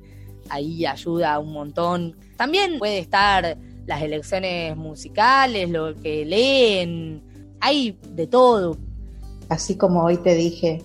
ahí 0.50 0.86
ayuda 0.86 1.40
un 1.40 1.54
montón. 1.54 2.16
También 2.38 2.80
puede 2.80 3.00
estar 3.00 3.58
las 3.86 4.02
elecciones 4.02 4.76
musicales, 4.76 5.70
lo 5.70 5.96
que 6.02 6.26
leen, 6.26 7.24
hay 7.60 7.98
de 8.10 8.28
todo. 8.28 8.78
Así 9.50 9.76
como 9.76 10.04
hoy 10.04 10.18
te 10.18 10.36
dije, 10.36 10.82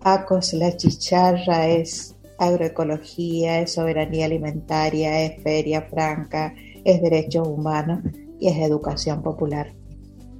ACOS, 0.00 0.54
la 0.54 0.76
chicharra 0.76 1.68
es 1.68 2.14
agroecología, 2.38 3.60
es 3.60 3.72
soberanía 3.74 4.26
alimentaria, 4.26 5.22
es 5.22 5.42
feria 5.42 5.82
franca, 5.82 6.54
es 6.84 7.00
derechos 7.02 7.46
humanos 7.46 8.00
y 8.40 8.48
es 8.48 8.58
educación 8.58 9.22
popular. 9.22 9.72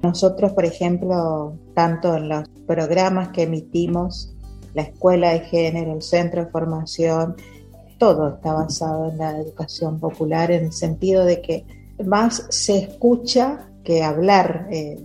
Nosotros, 0.03 0.53
por 0.53 0.65
ejemplo, 0.65 1.57
tanto 1.75 2.17
en 2.17 2.29
los 2.29 2.49
programas 2.67 3.29
que 3.29 3.43
emitimos, 3.45 4.35
la 4.75 4.83
Escuela 4.83 5.31
de 5.31 5.41
Género, 5.41 5.95
el 5.95 6.03
Centro 6.03 6.45
de 6.45 6.51
Formación 6.51 7.37
todo 7.99 8.31
está 8.31 8.53
basado 8.53 9.11
en 9.11 9.19
la 9.19 9.39
educación 9.39 10.01
popular 10.01 10.51
en 10.51 10.65
el 10.65 10.73
sentido 10.73 11.25
de 11.25 11.41
que 11.41 11.65
más 12.05 12.47
se 12.51 12.79
escucha 12.79 13.69
que 13.85 14.03
hablar. 14.03 14.67
Eh, 14.73 14.99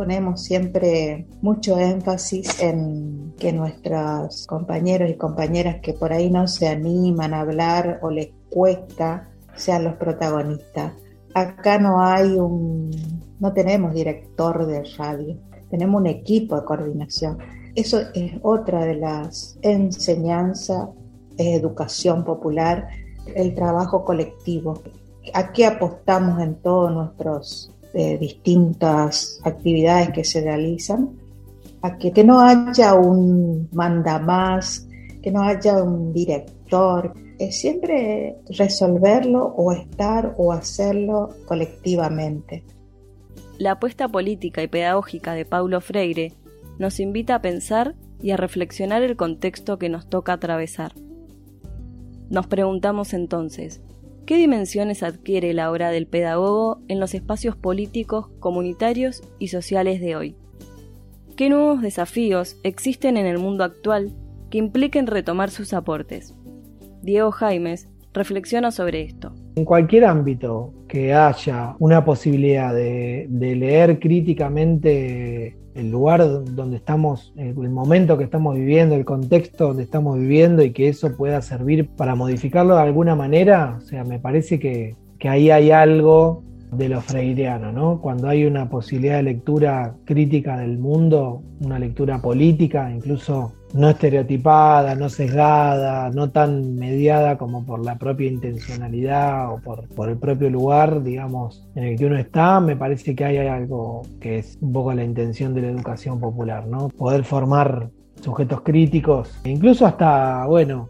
ponemos 0.00 0.42
siempre 0.42 1.26
mucho 1.42 1.78
énfasis 1.78 2.62
en 2.62 3.34
que 3.38 3.52
nuestros 3.52 4.46
compañeros 4.46 5.10
y 5.10 5.14
compañeras 5.16 5.82
que 5.82 5.92
por 5.92 6.10
ahí 6.10 6.30
no 6.30 6.48
se 6.48 6.68
animan 6.68 7.34
a 7.34 7.40
hablar 7.40 7.98
o 8.00 8.08
les 8.08 8.30
cuesta 8.48 9.28
sean 9.54 9.84
los 9.84 9.96
protagonistas. 9.96 10.94
Acá 11.34 11.78
no 11.78 12.02
hay 12.02 12.30
un, 12.30 12.90
no 13.40 13.52
tenemos 13.52 13.92
director 13.92 14.64
de 14.64 14.84
radio, 14.96 15.36
tenemos 15.68 16.00
un 16.00 16.06
equipo 16.06 16.56
de 16.58 16.64
coordinación. 16.64 17.36
Eso 17.74 18.00
es 18.14 18.32
otra 18.40 18.86
de 18.86 18.94
las 18.94 19.58
enseñanzas 19.60 20.88
educación 21.36 22.24
popular, 22.24 22.88
el 23.34 23.54
trabajo 23.54 24.06
colectivo. 24.06 24.80
¿A 25.34 25.52
qué 25.52 25.66
apostamos 25.66 26.40
en 26.40 26.54
todas 26.54 26.90
nuestras 26.90 27.70
eh, 27.94 28.18
distintas 28.18 29.40
actividades 29.44 30.10
que 30.10 30.24
se 30.24 30.40
realizan? 30.42 31.10
A 31.82 31.96
que, 31.96 32.12
que 32.12 32.24
no 32.24 32.40
haya 32.40 32.94
un 32.94 33.68
manda 33.72 34.18
más, 34.18 34.86
que 35.22 35.30
no 35.30 35.42
haya 35.42 35.82
un 35.82 36.12
director, 36.12 37.14
es 37.38 37.58
siempre 37.58 38.36
resolverlo 38.50 39.46
o 39.56 39.72
estar 39.72 40.34
o 40.36 40.52
hacerlo 40.52 41.30
colectivamente. 41.46 42.64
La 43.58 43.72
apuesta 43.72 44.08
política 44.08 44.62
y 44.62 44.68
pedagógica 44.68 45.34
de 45.34 45.44
Paulo 45.44 45.80
Freire 45.80 46.34
nos 46.78 47.00
invita 47.00 47.36
a 47.36 47.42
pensar 47.42 47.94
y 48.22 48.30
a 48.30 48.36
reflexionar 48.36 49.02
el 49.02 49.16
contexto 49.16 49.78
que 49.78 49.88
nos 49.88 50.08
toca 50.08 50.34
atravesar. 50.34 50.92
Nos 52.28 52.46
preguntamos 52.46 53.12
entonces, 53.12 53.80
¿qué 54.30 54.36
dimensiones 54.36 55.02
adquiere 55.02 55.52
la 55.54 55.72
obra 55.72 55.90
del 55.90 56.06
pedagogo 56.06 56.84
en 56.86 57.00
los 57.00 57.14
espacios 57.14 57.56
políticos, 57.56 58.28
comunitarios 58.38 59.24
y 59.40 59.48
sociales 59.48 60.00
de 60.00 60.14
hoy? 60.14 60.36
¿Qué 61.34 61.48
nuevos 61.48 61.82
desafíos 61.82 62.56
existen 62.62 63.16
en 63.16 63.26
el 63.26 63.38
mundo 63.38 63.64
actual 63.64 64.14
que 64.48 64.58
impliquen 64.58 65.08
retomar 65.08 65.50
sus 65.50 65.72
aportes? 65.72 66.36
Diego 67.02 67.32
Jaimes 67.32 67.88
reflexiona 68.12 68.70
sobre 68.70 69.02
esto. 69.02 69.34
En 69.60 69.66
cualquier 69.66 70.06
ámbito 70.06 70.72
que 70.88 71.12
haya 71.12 71.76
una 71.80 72.02
posibilidad 72.02 72.72
de, 72.74 73.28
leer 73.28 73.98
críticamente 74.00 75.54
el 75.74 75.90
lugar 75.90 76.26
donde 76.46 76.78
estamos, 76.78 77.34
el 77.36 77.68
momento 77.68 78.16
que 78.16 78.24
estamos 78.24 78.54
viviendo, 78.54 78.94
el 78.94 79.04
contexto 79.04 79.68
donde 79.68 79.82
estamos 79.82 80.18
viviendo 80.18 80.64
y 80.64 80.72
que 80.72 80.88
eso 80.88 81.14
pueda 81.14 81.42
servir 81.42 81.90
para 81.90 82.14
modificarlo 82.14 82.74
de 82.76 82.80
alguna 82.80 83.14
manera, 83.14 83.76
o 83.76 83.82
sea, 83.82 84.02
me 84.02 84.18
parece 84.18 84.58
que, 84.58 84.96
que 85.18 85.28
ahí 85.28 85.50
hay 85.50 85.72
algo 85.72 86.42
de 86.72 86.88
lo 86.88 87.00
freireano, 87.00 87.72
¿no? 87.72 88.00
Cuando 88.00 88.28
hay 88.28 88.44
una 88.44 88.68
posibilidad 88.68 89.16
de 89.16 89.24
lectura 89.24 89.94
crítica 90.04 90.56
del 90.56 90.78
mundo, 90.78 91.42
una 91.60 91.78
lectura 91.78 92.20
política, 92.20 92.90
incluso 92.90 93.52
no 93.74 93.90
estereotipada, 93.90 94.94
no 94.94 95.08
sesgada, 95.08 96.10
no 96.10 96.30
tan 96.30 96.74
mediada 96.74 97.38
como 97.38 97.64
por 97.64 97.84
la 97.84 97.98
propia 97.98 98.28
intencionalidad 98.28 99.52
o 99.52 99.60
por, 99.60 99.88
por, 99.88 100.08
el 100.08 100.16
propio 100.16 100.50
lugar, 100.50 101.02
digamos, 101.02 101.68
en 101.74 101.84
el 101.84 101.98
que 101.98 102.06
uno 102.06 102.18
está, 102.18 102.60
me 102.60 102.76
parece 102.76 103.14
que 103.14 103.24
hay 103.24 103.36
algo 103.38 104.02
que 104.20 104.38
es 104.38 104.58
un 104.60 104.72
poco 104.72 104.92
la 104.92 105.04
intención 105.04 105.54
de 105.54 105.62
la 105.62 105.68
educación 105.68 106.20
popular, 106.20 106.66
¿no? 106.66 106.88
Poder 106.88 107.24
formar 107.24 107.90
sujetos 108.20 108.60
críticos, 108.62 109.40
e 109.44 109.50
incluso 109.50 109.86
hasta, 109.86 110.46
bueno, 110.46 110.88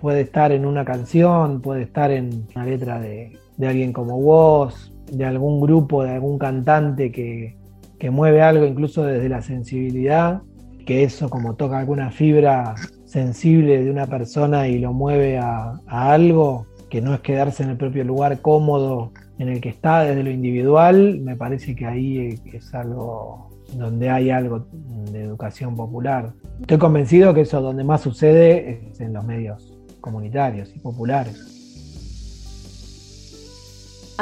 puede 0.00 0.22
estar 0.22 0.52
en 0.52 0.66
una 0.66 0.84
canción, 0.84 1.60
puede 1.60 1.82
estar 1.82 2.10
en 2.10 2.46
una 2.54 2.64
letra 2.64 2.98
de, 2.98 3.38
de 3.56 3.68
alguien 3.68 3.92
como 3.92 4.20
vos, 4.20 4.91
de 5.12 5.24
algún 5.24 5.60
grupo, 5.60 6.02
de 6.04 6.10
algún 6.10 6.38
cantante 6.38 7.12
que, 7.12 7.56
que 7.98 8.10
mueve 8.10 8.42
algo 8.42 8.64
incluso 8.64 9.04
desde 9.04 9.28
la 9.28 9.42
sensibilidad, 9.42 10.42
que 10.86 11.04
eso 11.04 11.30
como 11.30 11.54
toca 11.54 11.78
alguna 11.78 12.10
fibra 12.10 12.74
sensible 13.04 13.84
de 13.84 13.90
una 13.90 14.06
persona 14.06 14.66
y 14.68 14.78
lo 14.78 14.92
mueve 14.92 15.38
a, 15.38 15.78
algo, 15.86 16.66
que 16.90 17.00
no 17.00 17.14
es 17.14 17.20
quedarse 17.20 17.62
en 17.62 17.70
el 17.70 17.76
propio 17.76 18.04
lugar 18.04 18.40
cómodo 18.40 19.12
en 19.38 19.48
el 19.48 19.60
que 19.60 19.68
está 19.68 20.02
desde 20.02 20.22
lo 20.22 20.30
individual, 20.30 21.20
me 21.20 21.36
parece 21.36 21.74
que 21.76 21.86
ahí 21.86 22.40
es 22.52 22.74
algo 22.74 23.50
donde 23.74 24.10
hay 24.10 24.30
algo 24.30 24.66
de 25.10 25.22
educación 25.22 25.76
popular. 25.76 26.32
Estoy 26.60 26.78
convencido 26.78 27.32
que 27.34 27.42
eso 27.42 27.60
donde 27.60 27.84
más 27.84 28.00
sucede 28.00 28.82
es 28.92 29.00
en 29.00 29.12
los 29.12 29.24
medios 29.24 29.78
comunitarios 30.00 30.74
y 30.74 30.78
populares. 30.78 31.51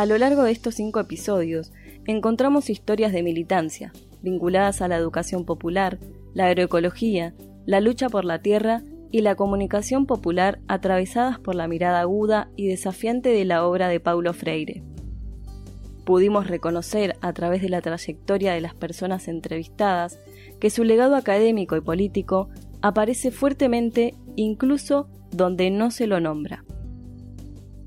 A 0.00 0.06
lo 0.06 0.16
largo 0.16 0.44
de 0.44 0.50
estos 0.50 0.76
cinco 0.76 0.98
episodios 0.98 1.74
encontramos 2.06 2.70
historias 2.70 3.12
de 3.12 3.22
militancia, 3.22 3.92
vinculadas 4.22 4.80
a 4.80 4.88
la 4.88 4.96
educación 4.96 5.44
popular, 5.44 5.98
la 6.32 6.46
agroecología, 6.46 7.34
la 7.66 7.82
lucha 7.82 8.08
por 8.08 8.24
la 8.24 8.40
tierra 8.40 8.82
y 9.10 9.20
la 9.20 9.34
comunicación 9.34 10.06
popular 10.06 10.58
atravesadas 10.68 11.38
por 11.38 11.54
la 11.54 11.68
mirada 11.68 12.00
aguda 12.00 12.48
y 12.56 12.68
desafiante 12.68 13.28
de 13.28 13.44
la 13.44 13.66
obra 13.66 13.88
de 13.88 14.00
Paulo 14.00 14.32
Freire. 14.32 14.82
Pudimos 16.06 16.46
reconocer 16.46 17.18
a 17.20 17.34
través 17.34 17.60
de 17.60 17.68
la 17.68 17.82
trayectoria 17.82 18.54
de 18.54 18.62
las 18.62 18.72
personas 18.72 19.28
entrevistadas 19.28 20.18
que 20.60 20.70
su 20.70 20.82
legado 20.82 21.14
académico 21.14 21.76
y 21.76 21.82
político 21.82 22.48
aparece 22.80 23.30
fuertemente 23.30 24.14
incluso 24.34 25.10
donde 25.30 25.70
no 25.70 25.90
se 25.90 26.06
lo 26.06 26.20
nombra. 26.20 26.64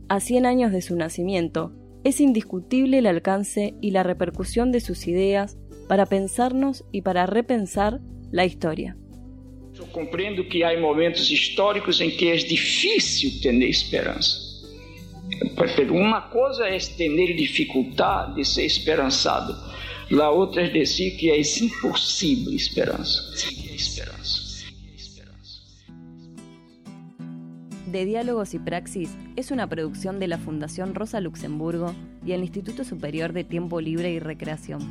A 0.10 0.19
100 0.19 0.45
años 0.45 0.71
de 0.71 0.84
su 0.84 0.95
nacimiento, 0.95 1.71
es 2.03 2.19
indiscutible 2.19 2.99
el 2.99 3.07
alcance 3.07 3.73
y 3.81 3.91
la 3.91 4.03
repercusión 4.03 4.71
de 4.71 4.81
sus 4.81 5.07
ideas 5.07 5.57
para 5.87 6.05
pensarnos 6.05 6.83
y 6.91 7.01
para 7.01 7.25
repensar 7.25 7.99
la 8.31 8.45
historia. 8.45 8.97
Eu 9.77 9.87
compreendo 9.87 10.47
que 10.47 10.63
há 10.63 10.79
momentos 10.79 11.31
históricos 11.31 11.99
em 11.99 12.11
que 12.11 12.29
é 12.29 12.35
difícil 12.35 13.41
ter 13.41 13.53
esperança. 13.63 14.37
Uma 15.89 16.21
coisa 16.29 16.67
é 16.67 16.77
ter 16.77 17.35
dificuldade 17.35 18.35
de 18.35 18.45
ser 18.45 18.65
esperançado, 18.65 19.55
a 20.11 20.29
outra 20.29 20.63
é 20.63 20.69
dizer 20.69 21.17
que 21.17 21.31
é 21.31 21.39
impossível 21.39 22.53
esperança. 22.53 23.33
De 27.93 28.06
Diálogos 28.06 28.56
y 28.56 28.60
Praxis 28.60 29.15
es 29.36 29.51
una 29.51 29.69
producción 29.69 30.19
de 30.19 30.27
la 30.27 30.39
Fundación 30.39 30.95
Rosa 30.95 31.21
Luxemburgo 31.21 31.93
y 32.25 32.32
el 32.32 32.41
Instituto 32.41 32.84
Superior 32.84 33.34
de 33.34 33.43
Tiempo 33.43 33.79
Libre 33.82 34.12
y 34.12 34.17
Recreación. 34.17 34.82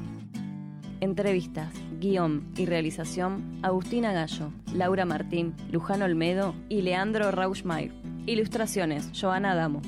Entrevistas, 1.01 1.75
guion 1.99 2.47
y 2.57 2.65
realización, 2.65 3.59
Agustina 3.63 4.13
Gallo, 4.13 4.53
Laura 4.73 5.05
Martín, 5.05 5.53
Luján 5.73 6.01
Olmedo 6.03 6.55
y 6.69 6.83
Leandro 6.83 7.33
Rauschmeier. 7.33 7.91
Ilustraciones, 8.27 9.11
Joana 9.21 9.51
Adamo. 9.51 9.83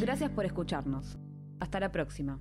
Gracias 0.00 0.30
por 0.30 0.46
escucharnos. 0.46 1.18
Hasta 1.60 1.80
la 1.80 1.92
próxima. 1.92 2.40